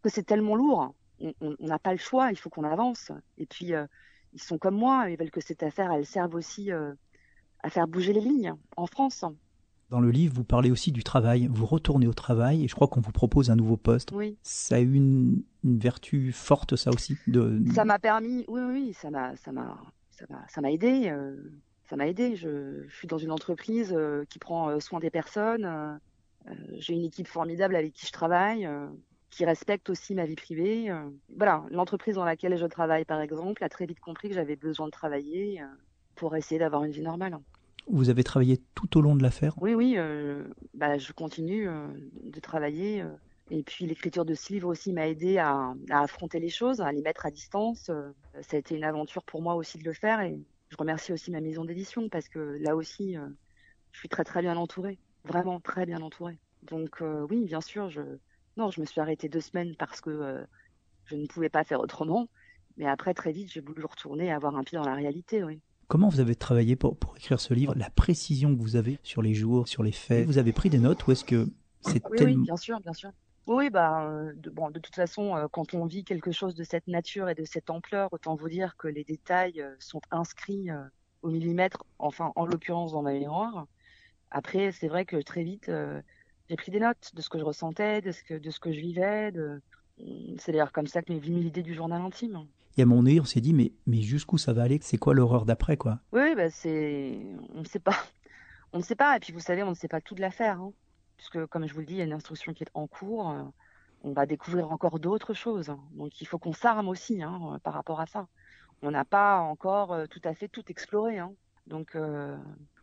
c'est 0.05 0.26
tellement 0.26 0.57
lourd. 0.57 0.95
On 1.40 1.57
n'a 1.61 1.78
pas 1.78 1.93
le 1.93 1.99
choix. 1.99 2.31
Il 2.31 2.37
faut 2.37 2.50
qu'on 2.50 2.64
avance. 2.64 3.12
Et 3.38 3.47
puis, 3.47 3.75
euh, 3.75 3.87
ils 4.33 4.43
sont 4.43 4.59
comme 4.59 4.76
moi. 4.76 5.09
Ils 5.09 5.16
veulent 5.16 5.31
que 5.31 5.40
cette 5.40 5.62
affaire, 5.62 5.93
elle 5.93 6.07
serve 6.07 6.35
aussi 6.35 6.71
à 6.73 7.71
faire 7.71 7.87
bouger 7.88 8.12
les 8.12 8.21
lignes 8.21 8.55
en 8.76 8.87
France. 8.87 9.25
Dans 9.88 10.00
le 10.00 10.11
livre, 10.11 10.35
vous 10.35 10.45
parlez 10.45 10.71
aussi 10.71 10.90
du 10.90 11.05
travail. 11.05 11.49
Vous 11.50 11.66
retournez 11.66 12.09
au 12.09 12.12
travail 12.12 12.64
et 12.64 12.69
je 12.69 12.75
crois 12.75 12.88
qu'on 12.88 13.00
vous 13.00 13.12
propose 13.12 13.50
un 13.50 13.57
nouveau 13.57 13.76
poste. 13.76 14.11
Oui. 14.12 14.37
Ça 14.43 14.76
a 14.76 14.81
eu 14.81 14.95
une, 14.95 15.43
vertu 15.64 16.33
forte, 16.33 16.76
ça 16.76 16.90
aussi. 16.90 17.16
De... 17.28 17.62
Ça 17.73 17.85
m'a 17.85 17.99
permis, 17.99 18.45
oui, 18.49 18.61
oui, 18.62 18.93
ça 18.95 19.11
m'a, 19.11 19.37
ça 19.37 19.52
m'a, 19.52 19.81
ça 20.11 20.61
m'a 20.61 20.73
aidé. 20.73 21.12
ça 21.88 21.97
m'a 21.97 22.09
aidé. 22.09 22.35
Je, 22.35 22.85
je, 22.88 22.97
suis 22.97 23.07
dans 23.07 23.19
une 23.19 23.31
entreprise 23.31 23.97
qui 24.28 24.38
prend 24.38 24.78
soin 24.81 24.99
des 24.99 25.11
personnes. 25.11 26.00
J'ai 26.78 26.95
une 26.95 27.05
équipe 27.05 27.28
formidable 27.28 27.76
avec 27.76 27.93
qui 27.93 28.07
je 28.07 28.12
travaille 28.12 28.69
qui 29.31 29.45
respecte 29.45 29.90
aussi 29.90 30.14
ma 30.14 30.25
vie 30.25 30.35
privée. 30.35 30.90
Voilà, 31.37 31.64
l'entreprise 31.71 32.14
dans 32.14 32.25
laquelle 32.25 32.57
je 32.57 32.66
travaille, 32.66 33.05
par 33.05 33.21
exemple, 33.21 33.62
a 33.62 33.69
très 33.69 33.85
vite 33.85 34.00
compris 34.00 34.28
que 34.28 34.35
j'avais 34.35 34.57
besoin 34.57 34.87
de 34.87 34.93
travailler 34.93 35.62
pour 36.14 36.35
essayer 36.37 36.59
d'avoir 36.59 36.85
une 36.85 36.93
vie 36.93 37.02
normale. 37.02 37.38
Vous 37.88 38.11
avez 38.11 38.25
travaillé 38.25 38.59
tout 38.75 38.99
au 38.99 39.00
long 39.00 39.14
de 39.14 39.23
l'affaire? 39.23 39.55
Oui, 39.61 39.75
oui, 39.75 39.95
euh, 39.97 40.45
bah, 40.75 40.99
je 40.99 41.12
continue 41.12 41.69
euh, 41.69 41.87
de 42.23 42.40
travailler. 42.40 43.02
Euh, 43.02 43.09
et 43.50 43.62
puis 43.62 43.87
l'écriture 43.87 44.25
de 44.25 44.35
ce 44.35 44.52
livre 44.52 44.69
aussi 44.69 44.93
m'a 44.93 45.07
aidé 45.07 45.38
à, 45.38 45.73
affronter 45.90 46.40
les 46.40 46.49
choses, 46.49 46.81
à 46.81 46.90
les 46.90 47.00
mettre 47.00 47.26
à 47.26 47.31
distance. 47.31 47.93
ça 48.40 48.57
a 48.57 48.59
été 48.59 48.75
une 48.75 48.83
aventure 48.83 49.23
pour 49.23 49.40
moi 49.40 49.55
aussi 49.55 49.78
de 49.78 49.85
le 49.85 49.93
faire. 49.93 50.21
Et 50.21 50.40
je 50.69 50.76
remercie 50.76 51.12
aussi 51.12 51.31
ma 51.31 51.40
maison 51.40 51.64
d'édition 51.64 52.09
parce 52.09 52.28
que 52.28 52.59
là 52.61 52.75
aussi, 52.75 53.14
je 53.93 53.99
suis 54.00 54.09
très 54.09 54.25
très 54.25 54.43
bien 54.43 54.57
entourée. 54.57 54.99
Vraiment 55.25 55.61
très 55.61 55.87
bien 55.87 56.02
entourée. 56.02 56.40
Donc 56.64 57.00
oui, 57.31 57.45
bien 57.45 57.61
sûr, 57.61 57.88
je... 57.88 58.00
Non, 58.57 58.73
je 58.73 58.81
me 58.81 58.85
suis 58.85 59.00
arrêtée 59.00 59.28
deux 59.28 59.40
semaines 59.40 59.76
parce 59.76 60.00
que 60.00 60.45
je 61.05 61.14
ne 61.14 61.26
pouvais 61.28 61.49
pas 61.49 61.62
faire 61.62 61.78
autrement. 61.78 62.26
Mais 62.78 62.87
après, 62.87 63.14
très 63.14 63.31
vite, 63.31 63.52
j'ai 63.52 63.61
voulu 63.61 63.85
retourner 63.85 64.26
et 64.26 64.33
avoir 64.33 64.57
un 64.57 64.64
pied 64.64 64.76
dans 64.76 64.85
la 64.85 64.95
réalité, 64.95 65.45
oui. 65.45 65.61
Comment 65.88 66.09
vous 66.09 66.19
avez 66.21 66.35
travaillé 66.35 66.75
pour, 66.75 66.97
pour 66.97 67.16
écrire 67.16 67.40
ce 67.40 67.55
livre? 67.55 67.73
La 67.76 67.90
précision 67.90 68.55
que 68.55 68.61
vous 68.61 68.75
avez 68.75 68.99
sur 69.05 69.23
les 69.23 69.35
jours, 69.35 69.69
sur 69.69 69.83
les 69.85 69.93
faits 69.93 70.26
Vous 70.26 70.38
avez 70.38 70.52
pris 70.52 70.69
des 70.69 70.78
notes 70.78 71.07
ou 71.07 71.12
est-ce 71.12 71.25
que 71.25 71.49
c'est 71.81 72.05
oui, 72.11 72.19
tellement... 72.19 72.40
Oui, 72.40 72.43
bien 72.43 72.57
sûr, 72.57 72.81
bien 72.81 72.93
sûr. 72.93 73.11
Oui, 73.47 73.71
bah, 73.71 74.09
euh, 74.09 74.33
de, 74.35 74.50
bon, 74.50 74.71
de 74.71 74.81
toute 74.81 74.97
façon, 74.97 75.37
euh, 75.37 75.47
quand 75.49 75.75
on 75.75 75.87
vit 75.87 76.02
quelque 76.02 76.33
chose 76.33 76.57
de 76.57 76.64
cette 76.64 76.88
nature 76.88 77.28
et 77.28 77.37
de 77.37 77.45
cette 77.45 77.71
ampleur, 77.71 78.12
autant 78.12 78.35
vous 78.35 78.49
dire 78.49 78.76
que 78.76 78.88
les 78.88 79.05
détails 79.05 79.61
euh, 79.61 79.76
sont 79.78 80.00
inscrits 80.11 80.69
au 81.23 81.31
millimètre, 81.31 81.85
enfin, 82.00 82.33
en 82.35 82.47
l'occurrence 82.47 82.93
dans 82.93 83.02
ma 83.02 83.12
mémoire. 83.12 83.66
Après, 84.33 84.73
c'est 84.73 84.88
vrai 84.88 85.05
que 85.05 85.23
très 85.23 85.45
vite, 85.45 85.71
j'ai 86.49 86.57
pris 86.57 86.73
des 86.73 86.81
notes 86.81 87.12
de 87.14 87.21
ce 87.21 87.28
que 87.28 87.38
je 87.38 87.45
ressentais, 87.45 88.00
de 88.00 88.11
ce 88.11 88.25
que, 88.25 88.35
de 88.35 88.50
ce 88.50 88.59
que 88.59 88.73
je 88.73 88.81
vivais. 88.81 89.31
De... 89.31 89.62
C'est 90.38 90.50
d'ailleurs 90.50 90.73
comme 90.73 90.88
ça 90.88 91.02
que 91.02 91.12
m'est 91.12 91.21
venue 91.21 91.40
l'idée 91.40 91.62
du 91.62 91.75
journal 91.75 92.02
intime. 92.02 92.45
Et 92.76 92.83
à 92.83 92.87
mon 92.87 92.97
donné, 92.97 93.21
on 93.21 93.25
s'est 93.25 93.40
dit, 93.40 93.54
mais, 93.54 94.02
jusqu'où 94.02 94.38
ça 94.38 94.52
va 94.52 94.62
aller? 94.62 94.78
C'est 94.83 94.99
quoi 94.99 95.14
l'horreur 95.14 95.45
d'après, 95.47 95.76
quoi? 95.76 96.00
Oui, 96.12 96.35
bah 96.35 96.50
c'est... 96.50 97.18
On 97.54 97.61
ne 97.61 97.64
sait 97.64 97.78
pas. 97.78 97.97
On 98.73 98.78
ne 98.78 98.83
sait 98.83 98.97
pas. 98.97 99.16
Et 99.16 99.21
puis, 99.21 99.33
vous 99.33 99.40
savez, 99.40 99.62
on 99.62 99.71
ne 99.71 99.75
sait 99.75 99.88
pas 99.88 100.00
tout 100.00 100.14
de 100.14 100.21
l'affaire. 100.21 100.61
Hein. 100.61 100.73
Puisque, 101.16 101.47
comme 101.47 101.66
je 101.66 101.73
vous 101.73 101.80
le 101.80 101.87
dis, 101.87 101.95
il 101.95 101.99
y 101.99 102.02
a 102.02 102.04
une 102.04 102.12
instruction 102.12 102.52
qui 102.52 102.64
est 102.64 102.71
en 102.75 102.87
cours. 102.87 103.35
On 104.04 104.12
va 104.12 104.26
découvrir 104.26 104.71
encore 104.71 105.00
d'autres 105.00 105.33
choses. 105.33 105.75
Donc, 105.92 106.21
il 106.21 106.26
faut 106.26 106.38
qu'on 106.38 106.52
s'arme 106.52 106.88
aussi 106.88 107.23
hein, 107.23 107.59
par 107.62 107.73
rapport 107.73 108.00
à 108.00 108.06
ça. 108.06 108.26
On 108.83 108.90
n'a 108.90 109.04
pas 109.04 109.38
encore 109.38 109.92
euh, 109.92 110.06
tout 110.06 110.21
à 110.25 110.35
fait 110.35 110.49
tout 110.49 110.64
exploré. 110.68 111.18
Hein. 111.18 111.33
Donc, 111.66 111.97
euh, 111.97 112.37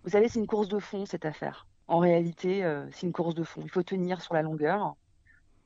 vous 0.03 0.09
savez, 0.09 0.27
c'est 0.27 0.39
une 0.39 0.47
course 0.47 0.67
de 0.67 0.79
fond, 0.79 1.05
cette 1.05 1.25
affaire. 1.25 1.67
En 1.87 1.99
réalité, 1.99 2.63
euh, 2.63 2.85
c'est 2.91 3.05
une 3.05 3.13
course 3.13 3.35
de 3.35 3.43
fond. 3.43 3.61
Il 3.63 3.69
faut 3.69 3.83
tenir 3.83 4.21
sur 4.21 4.33
la 4.33 4.41
longueur 4.41 4.95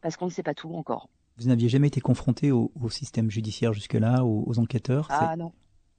parce 0.02 0.18
qu'on 0.18 0.26
ne 0.26 0.32
sait 0.32 0.44
pas 0.44 0.54
tout 0.54 0.74
encore. 0.74 1.10
Vous 1.38 1.48
n'aviez 1.48 1.70
jamais 1.70 1.88
été 1.88 2.02
confronté 2.02 2.52
au, 2.52 2.72
système 2.90 3.30
judiciaire 3.30 3.74
jusque-là, 3.74 4.26
aux, 4.26 4.58
enquêteurs 4.58 5.08
Ah 5.10 5.36
non, 5.36 5.54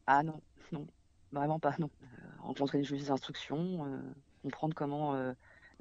ah 0.07 0.23
non, 0.23 0.40
non, 0.73 0.87
vraiment 1.33 1.61
pas, 1.61 1.76
non. 1.78 1.90
Euh, 2.02 2.07
rencontrer 2.40 2.78
les 2.78 2.85
juges 2.85 3.04
d'instruction, 3.04 3.87
euh, 3.87 4.00
comprendre 4.42 4.75
comment 4.75 5.14
euh, 5.14 5.33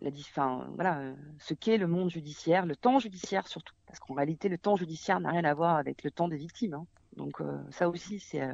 la, 0.02 0.12
fin, 0.12 0.68
voilà, 0.76 1.02
ce 1.40 1.56
qu'est 1.56 1.78
le 1.78 1.88
monde 1.88 2.12
judiciaire, 2.12 2.66
le 2.66 2.76
temps 2.76 3.00
judiciaire 3.00 3.48
surtout, 3.48 3.74
parce 3.88 4.00
qu'en 4.00 4.14
réalité 4.14 4.48
le 4.48 4.60
temps 4.60 4.76
judiciaire 4.76 5.20
n'a 5.20 5.32
rien 5.32 5.44
à 5.44 5.54
voir 5.56 5.78
avec 5.78 6.04
le 6.04 6.12
temps 6.12 6.28
des 6.28 6.38
victimes. 6.38 6.76
Hein. 6.76 6.86
Donc 7.16 7.42
ça 7.72 7.90
aussi 7.90 8.20
c'est 8.20 8.48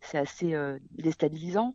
c'est 0.00 0.18
assez 0.18 0.54
déstabilisant. 0.92 1.74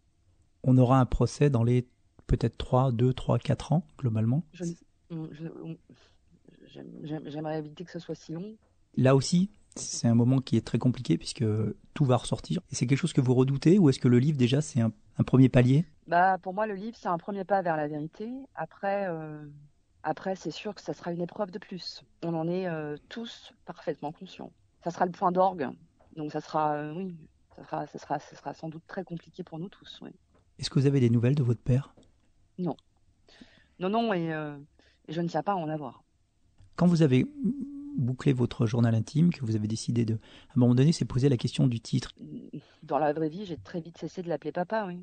On 0.63 0.77
aura 0.77 0.99
un 1.01 1.05
procès 1.05 1.49
dans 1.49 1.65
les 1.65 1.85
peut-être 2.27 2.57
3, 2.57 2.93
2, 2.93 3.13
3, 3.13 3.39
4 3.39 3.73
ans 3.73 3.85
globalement. 3.97 4.43
Je, 4.53 4.63
J'aimerais 7.03 7.59
éviter 7.59 7.83
que 7.83 7.91
ce 7.91 7.99
soit 7.99 8.15
si 8.15 8.31
long. 8.31 8.55
Là 8.95 9.15
aussi, 9.15 9.51
c'est 9.77 10.07
un 10.07 10.15
moment 10.15 10.39
qui 10.39 10.57
est 10.57 10.65
très 10.65 10.79
compliqué 10.79 11.17
puisque 11.17 11.45
tout 11.93 12.05
va 12.05 12.17
ressortir. 12.17 12.61
Et 12.71 12.75
c'est 12.75 12.87
quelque 12.87 12.99
chose 12.99 13.13
que 13.13 13.21
vous 13.21 13.33
redoutez 13.33 13.79
ou 13.79 13.89
est-ce 13.89 13.99
que 13.99 14.07
le 14.07 14.19
livre 14.19 14.37
déjà 14.37 14.61
c'est 14.61 14.81
un, 14.81 14.91
premier 15.25 15.49
palier? 15.49 15.85
Bah 16.07 16.37
pour 16.37 16.53
moi 16.53 16.67
le 16.67 16.75
livre 16.75 16.97
c'est 16.99 17.07
un 17.07 17.17
premier 17.17 17.43
pas 17.43 17.61
vers 17.61 17.77
la 17.77 17.87
vérité. 17.87 18.29
Après 18.55 19.07
euh, 19.07 19.45
après 20.03 20.35
c'est 20.35 20.51
sûr 20.51 20.75
que 20.75 20.81
ça 20.81 20.93
sera 20.93 21.11
une 21.11 21.21
épreuve 21.21 21.51
de 21.51 21.59
plus. 21.59 22.03
On 22.23 22.33
en 22.33 22.47
est 22.47 22.67
euh, 22.67 22.97
tous 23.09 23.53
parfaitement 23.65 24.11
conscients. 24.11 24.51
Ça 24.83 24.91
sera 24.91 25.05
le 25.05 25.11
point 25.11 25.31
d'orgue. 25.31 25.69
Donc 26.15 26.31
ça 26.31 26.41
sera 26.41 26.73
euh, 26.73 26.93
oui 26.93 27.15
ça 27.55 27.63
sera 27.63 27.87
ça 27.87 27.99
sera 27.99 28.19
ça 28.19 28.35
sera 28.35 28.53
sans 28.53 28.69
doute 28.69 28.83
très 28.87 29.03
compliqué 29.03 29.43
pour 29.43 29.59
nous 29.59 29.69
tous. 29.69 29.99
Oui. 30.01 30.11
Est-ce 30.59 30.69
que 30.69 30.79
vous 30.79 30.87
avez 30.87 30.99
des 30.99 31.09
nouvelles 31.09 31.35
de 31.35 31.43
votre 31.43 31.61
père? 31.61 31.93
Non 32.57 32.75
non 33.79 33.89
non 33.89 34.11
et, 34.13 34.29
et 35.07 35.13
je 35.13 35.21
ne 35.21 35.27
tiens 35.27 35.43
pas 35.43 35.51
à 35.51 35.55
en 35.55 35.69
avoir. 35.69 36.03
Quand 36.77 36.85
vous 36.85 37.01
avez 37.01 37.25
bouclé 37.97 38.33
votre 38.33 38.67
journal 38.67 38.93
intime, 38.93 39.33
que 39.33 39.43
vous 39.43 39.55
avez 39.55 39.67
décidé 39.67 40.05
de... 40.05 40.13
À 40.13 40.53
un 40.55 40.59
moment 40.59 40.75
donné, 40.75 40.91
c'est 40.91 41.05
poser 41.05 41.27
la 41.27 41.35
question 41.35 41.65
du 41.65 41.79
titre. 41.79 42.13
Dans 42.83 42.99
la 42.99 43.11
vraie 43.13 43.29
vie, 43.29 43.45
j'ai 43.45 43.57
très 43.57 43.81
vite 43.81 43.97
cessé 43.97 44.21
de 44.21 44.29
l'appeler 44.29 44.51
papa, 44.51 44.85
oui. 44.87 44.99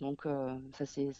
Donc 0.00 0.24
euh, 0.24 0.56
ça 0.72 0.86
c'est 0.86 1.12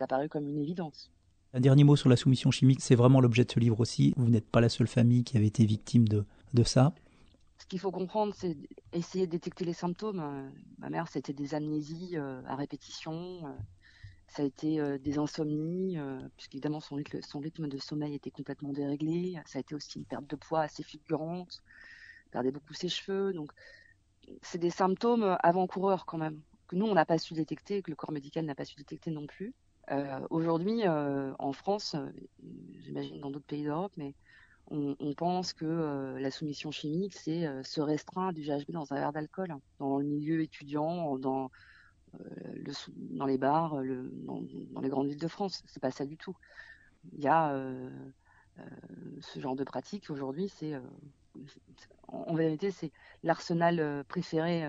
apparu 0.00 0.30
comme 0.30 0.48
une 0.48 0.56
évidence. 0.56 1.10
Un 1.52 1.60
dernier 1.60 1.84
mot 1.84 1.94
sur 1.94 2.08
la 2.08 2.16
soumission 2.16 2.50
chimique, 2.50 2.80
c'est 2.80 2.94
vraiment 2.94 3.20
l'objet 3.20 3.44
de 3.44 3.52
ce 3.52 3.60
livre 3.60 3.78
aussi. 3.80 4.14
Vous 4.16 4.30
n'êtes 4.30 4.48
pas 4.48 4.62
la 4.62 4.70
seule 4.70 4.88
famille 4.88 5.24
qui 5.24 5.36
avait 5.36 5.46
été 5.46 5.66
victime 5.66 6.08
de, 6.08 6.24
de 6.54 6.62
ça. 6.62 6.94
Ce 7.58 7.66
qu'il 7.66 7.78
faut 7.78 7.90
comprendre, 7.90 8.34
c'est 8.34 8.56
essayer 8.94 9.26
de 9.26 9.30
détecter 9.30 9.66
les 9.66 9.74
symptômes. 9.74 10.50
Ma 10.78 10.88
mère, 10.88 11.08
c'était 11.08 11.34
des 11.34 11.54
amnésies 11.54 12.12
euh, 12.14 12.40
à 12.46 12.56
répétition. 12.56 13.42
Ça 14.28 14.42
a 14.42 14.46
été 14.46 14.80
euh, 14.80 14.98
des 14.98 15.18
insomnies, 15.18 15.98
euh, 15.98 16.18
puisqu'évidemment 16.36 16.80
son 16.80 16.96
rythme, 16.96 17.68
de 17.68 17.78
sommeil 17.78 18.14
était 18.14 18.30
complètement 18.30 18.72
déréglé. 18.72 19.40
Ça 19.46 19.58
a 19.58 19.60
été 19.60 19.74
aussi 19.74 19.98
une 19.98 20.04
perte 20.04 20.26
de 20.26 20.36
poids 20.36 20.62
assez 20.62 20.82
fulgurante. 20.82 21.62
Perdait 22.32 22.50
beaucoup 22.50 22.74
ses 22.74 22.88
cheveux. 22.88 23.32
Donc, 23.32 23.52
c'est 24.42 24.58
des 24.58 24.70
symptômes 24.70 25.36
avant-coureurs 25.42 26.04
quand 26.06 26.18
même, 26.18 26.40
que 26.66 26.74
nous, 26.74 26.86
on 26.86 26.94
n'a 26.94 27.06
pas 27.06 27.18
su 27.18 27.34
détecter, 27.34 27.82
que 27.82 27.90
le 27.90 27.96
corps 27.96 28.12
médical 28.12 28.44
n'a 28.44 28.56
pas 28.56 28.64
su 28.64 28.74
détecter 28.76 29.10
non 29.10 29.26
plus. 29.26 29.54
Euh, 29.92 30.26
Aujourd'hui, 30.30 30.82
en 30.88 31.52
France, 31.52 31.94
j'imagine 32.80 33.20
dans 33.20 33.30
d'autres 33.30 33.46
pays 33.46 33.62
d'Europe, 33.62 33.92
mais 33.96 34.14
on, 34.68 35.14
pense 35.16 35.52
que 35.52 36.16
la 36.18 36.30
soumission 36.32 36.72
chimique, 36.72 37.14
c'est 37.14 37.46
se 37.62 37.80
restreindre 37.80 38.32
du 38.32 38.42
GHB 38.42 38.72
dans 38.72 38.92
un 38.92 38.96
verre 38.96 39.12
d'alcool. 39.12 39.54
Dans 39.78 39.98
le 39.98 40.04
milieu 40.04 40.42
étudiant, 40.42 41.16
dans 41.18 41.52
le, 42.66 42.72
dans 43.16 43.26
les 43.26 43.38
bars, 43.38 43.80
le, 43.82 44.10
dans, 44.24 44.40
les 44.80 44.88
grandes 44.88 45.08
villes 45.08 45.18
de 45.18 45.28
France. 45.28 45.62
C'est 45.66 45.80
pas 45.80 45.90
ça 45.90 46.06
du 46.06 46.16
tout. 46.16 46.36
Il 47.12 47.22
y 47.22 47.28
a 47.28 47.52
euh, 47.52 47.90
euh, 48.58 48.62
ce 49.20 49.40
genre 49.40 49.56
de 49.56 49.64
pratique 49.64 50.10
aujourd'hui, 50.10 50.50
en, 52.08 52.34
vérité 52.34 52.70
c'est 52.70 52.90
l'arsenal 53.22 54.04
préféré 54.08 54.64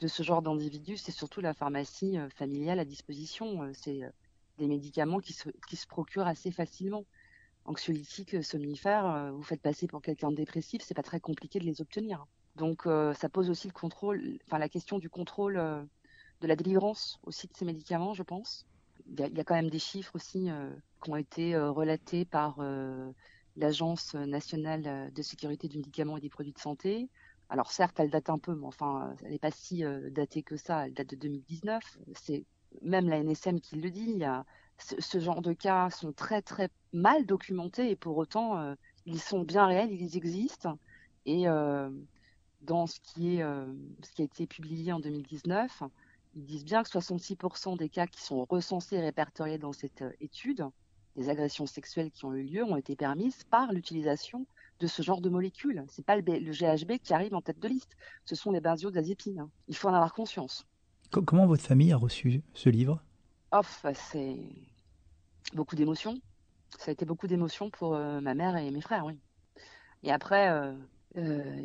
de 0.00 0.06
ce 0.06 0.22
genre 0.22 0.42
d'individus, 0.42 0.98
c'est 0.98 1.12
surtout 1.12 1.40
la 1.40 1.54
pharmacie 1.54 2.18
familiale 2.34 2.78
à 2.78 2.84
disposition. 2.84 3.70
C'est 3.72 4.02
des 4.58 4.66
médicaments 4.66 5.20
qui 5.20 5.32
se, 5.32 5.86
procurent 5.86 6.26
assez 6.26 6.50
facilement. 6.50 7.04
Anxiolytiques, 7.64 8.42
somnifères, 8.44 9.32
vous 9.32 9.42
faites 9.42 9.62
passer 9.62 9.86
pour 9.86 10.02
quelqu'un 10.02 10.30
de 10.30 10.36
dépressif, 10.36 10.82
c'est 10.82 10.94
pas 10.94 11.02
très 11.02 11.20
compliqué 11.20 11.58
de 11.58 11.64
les 11.64 11.80
obtenir. 11.80 12.26
Donc 12.56 12.82
ça 13.14 13.28
pose 13.30 13.48
aussi 13.48 13.70
la 14.58 14.68
question 14.68 14.98
du 14.98 15.08
contrôle 15.08 15.88
de 16.40 16.46
la 16.46 16.56
délivrance 16.56 17.18
aussi 17.24 17.46
de 17.46 17.52
ces 17.56 17.64
médicaments, 17.64 18.14
je 18.14 18.22
pense. 18.22 18.66
Il 19.10 19.18
y 19.20 19.40
a, 19.40 19.44
quand 19.44 19.54
même 19.54 19.70
des 19.70 19.78
chiffres 19.78 20.14
aussi 20.14 20.50
euh, 20.50 20.70
qui 21.02 21.10
ont 21.10 21.16
été 21.16 21.54
euh, 21.54 21.70
relatés 21.70 22.24
par 22.24 22.56
euh, 22.58 23.10
l'Agence 23.56 24.14
nationale 24.14 25.10
de 25.12 25.22
sécurité 25.22 25.66
du 25.68 25.78
médicament 25.78 26.16
et 26.16 26.20
des 26.20 26.28
produits 26.28 26.52
de 26.52 26.58
santé. 26.58 27.08
Alors 27.48 27.72
certes, 27.72 27.98
elle 27.98 28.10
date 28.10 28.28
un 28.28 28.38
peu, 28.38 28.54
mais 28.54 28.66
enfin, 28.66 29.14
elle 29.24 29.30
n'est 29.30 29.38
pas 29.38 29.50
si 29.50 29.82
datée 30.10 30.42
que 30.42 30.56
ça. 30.56 30.86
Elle 30.86 30.92
date 30.92 31.08
de 31.08 31.16
2019. 31.16 31.98
C'est 32.14 32.44
même 32.82 33.08
la 33.08 33.18
NSM 33.22 33.60
qui 33.60 33.76
le 33.76 33.90
dit. 33.90 34.22
Ce, 34.78 35.18
genre 35.18 35.40
de 35.40 35.54
cas 35.54 35.88
sont 35.90 36.12
très 36.12 36.42
très 36.42 36.68
mal 36.92 37.24
documentés 37.24 37.90
et 37.90 37.96
pour 37.96 38.18
autant, 38.18 38.76
ils 39.06 39.18
sont 39.18 39.42
bien 39.42 39.66
réels, 39.66 39.90
ils 39.90 40.16
existent. 40.16 40.78
Et 41.24 41.46
dans 42.60 42.86
ce 42.86 43.00
qui 43.00 43.38
est 43.38 43.42
ce 43.42 44.12
qui 44.12 44.22
a 44.22 44.26
été 44.26 44.46
publié 44.46 44.92
en 44.92 45.00
2019, 45.00 45.82
ils 46.38 46.44
disent 46.44 46.64
bien 46.64 46.84
que 46.84 46.88
66% 46.88 47.76
des 47.76 47.88
cas 47.88 48.06
qui 48.06 48.22
sont 48.22 48.46
recensés 48.48 48.96
et 48.96 49.00
répertoriés 49.00 49.58
dans 49.58 49.72
cette 49.72 50.02
euh, 50.02 50.12
étude, 50.20 50.64
des 51.16 51.28
agressions 51.28 51.66
sexuelles 51.66 52.12
qui 52.12 52.24
ont 52.26 52.32
eu 52.32 52.44
lieu, 52.44 52.62
ont 52.62 52.76
été 52.76 52.94
permises 52.94 53.42
par 53.50 53.72
l'utilisation 53.72 54.46
de 54.78 54.86
ce 54.86 55.02
genre 55.02 55.20
de 55.20 55.28
molécules. 55.28 55.84
C'est 55.88 56.04
pas 56.04 56.14
le, 56.14 56.22
GHB 56.22 56.98
qui 57.02 57.12
arrive 57.12 57.34
en 57.34 57.42
tête 57.42 57.58
de 57.58 57.66
liste, 57.66 57.96
ce 58.24 58.36
sont 58.36 58.52
les 58.52 58.60
benzodiazépines. 58.60 59.48
Il 59.66 59.74
faut 59.74 59.88
en 59.88 59.94
avoir 59.94 60.14
conscience. 60.14 60.64
Comment 61.10 61.46
votre 61.46 61.64
famille 61.64 61.90
a 61.90 61.96
reçu 61.96 62.42
ce 62.54 62.68
livre? 62.68 63.02
Oh, 63.50 63.62
c'est 63.94 64.38
beaucoup 65.54 65.74
d'émotions. 65.74 66.20
Ça 66.78 66.90
a 66.90 66.92
été 66.92 67.04
beaucoup 67.04 67.26
d'émotions 67.26 67.68
pour 67.70 67.96
euh, 67.96 68.20
ma 68.20 68.34
mère 68.34 68.56
et 68.56 68.70
mes 68.70 68.80
frères, 68.80 69.06
oui. 69.06 69.18
Et 70.04 70.12
après, 70.12 70.50
euh, 70.50 70.72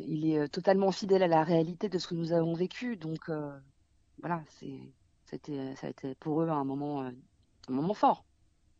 il 0.08 0.28
est 0.32 0.48
totalement 0.48 0.90
fidèle 0.90 1.22
à 1.22 1.28
la 1.28 1.44
réalité 1.44 1.88
de 1.88 1.98
ce 1.98 2.08
que 2.08 2.16
nous 2.16 2.32
avons 2.32 2.54
vécu, 2.54 2.96
donc 2.96 3.30
voilà, 4.20 4.42
c'était, 5.24 5.74
ça 5.76 5.86
a 5.86 5.90
été 5.90 6.14
pour 6.16 6.42
eux 6.42 6.48
un 6.48 6.64
moment, 6.64 7.02
un 7.02 7.12
moment 7.72 7.94
fort. 7.94 8.24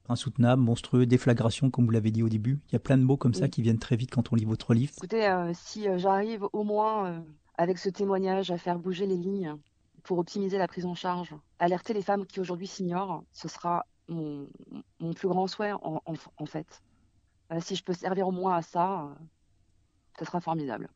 Insoutenable, 0.09 0.63
monstrueux, 0.63 1.07
déflagration, 1.07 1.71
comme 1.71 1.87
vous 1.87 1.91
l'avez 1.91 2.11
dit 2.11 2.23
au 2.23 2.29
début. 2.29 2.61
Il 2.69 2.75
y 2.75 2.77
a 2.77 2.81
plein 2.81 2.99
de 2.99 3.03
mots 3.03 3.17
comme 3.17 3.33
ça 3.33 3.49
qui 3.49 3.63
viennent 3.63 3.79
très 3.79 3.97
vite 3.97 4.11
quand 4.11 4.33
on 4.33 4.37
lit 4.37 4.45
votre 4.45 4.75
livre. 4.75 4.93
Écoutez, 4.99 5.53
si 5.55 5.87
j'arrive 5.97 6.47
au 6.53 6.63
moins 6.63 7.25
avec 7.57 7.79
ce 7.79 7.89
témoignage 7.89 8.51
à 8.51 8.59
faire 8.59 8.79
bouger 8.79 9.07
les 9.07 9.17
lignes 9.17 9.57
pour 10.03 10.19
optimiser 10.19 10.59
la 10.59 10.69
prise 10.69 10.85
en 10.85 10.95
charge, 10.95 11.35
alerter 11.59 11.95
les 11.95 12.03
femmes 12.03 12.27
qui 12.27 12.39
aujourd'hui 12.41 12.67
s'ignorent, 12.67 13.25
ce 13.33 13.49
sera 13.49 13.87
mon, 14.09 14.47
plus 15.17 15.29
grand 15.29 15.47
souhait 15.47 15.73
en, 15.73 16.47
fait. 16.47 16.83
si 17.61 17.75
je 17.75 17.83
peux 17.83 17.95
servir 17.95 18.29
au 18.29 18.33
moins 18.33 18.57
à 18.57 18.63
ça, 18.63 19.09
ce 20.19 20.25
sera 20.27 20.41
formidable. 20.41 20.91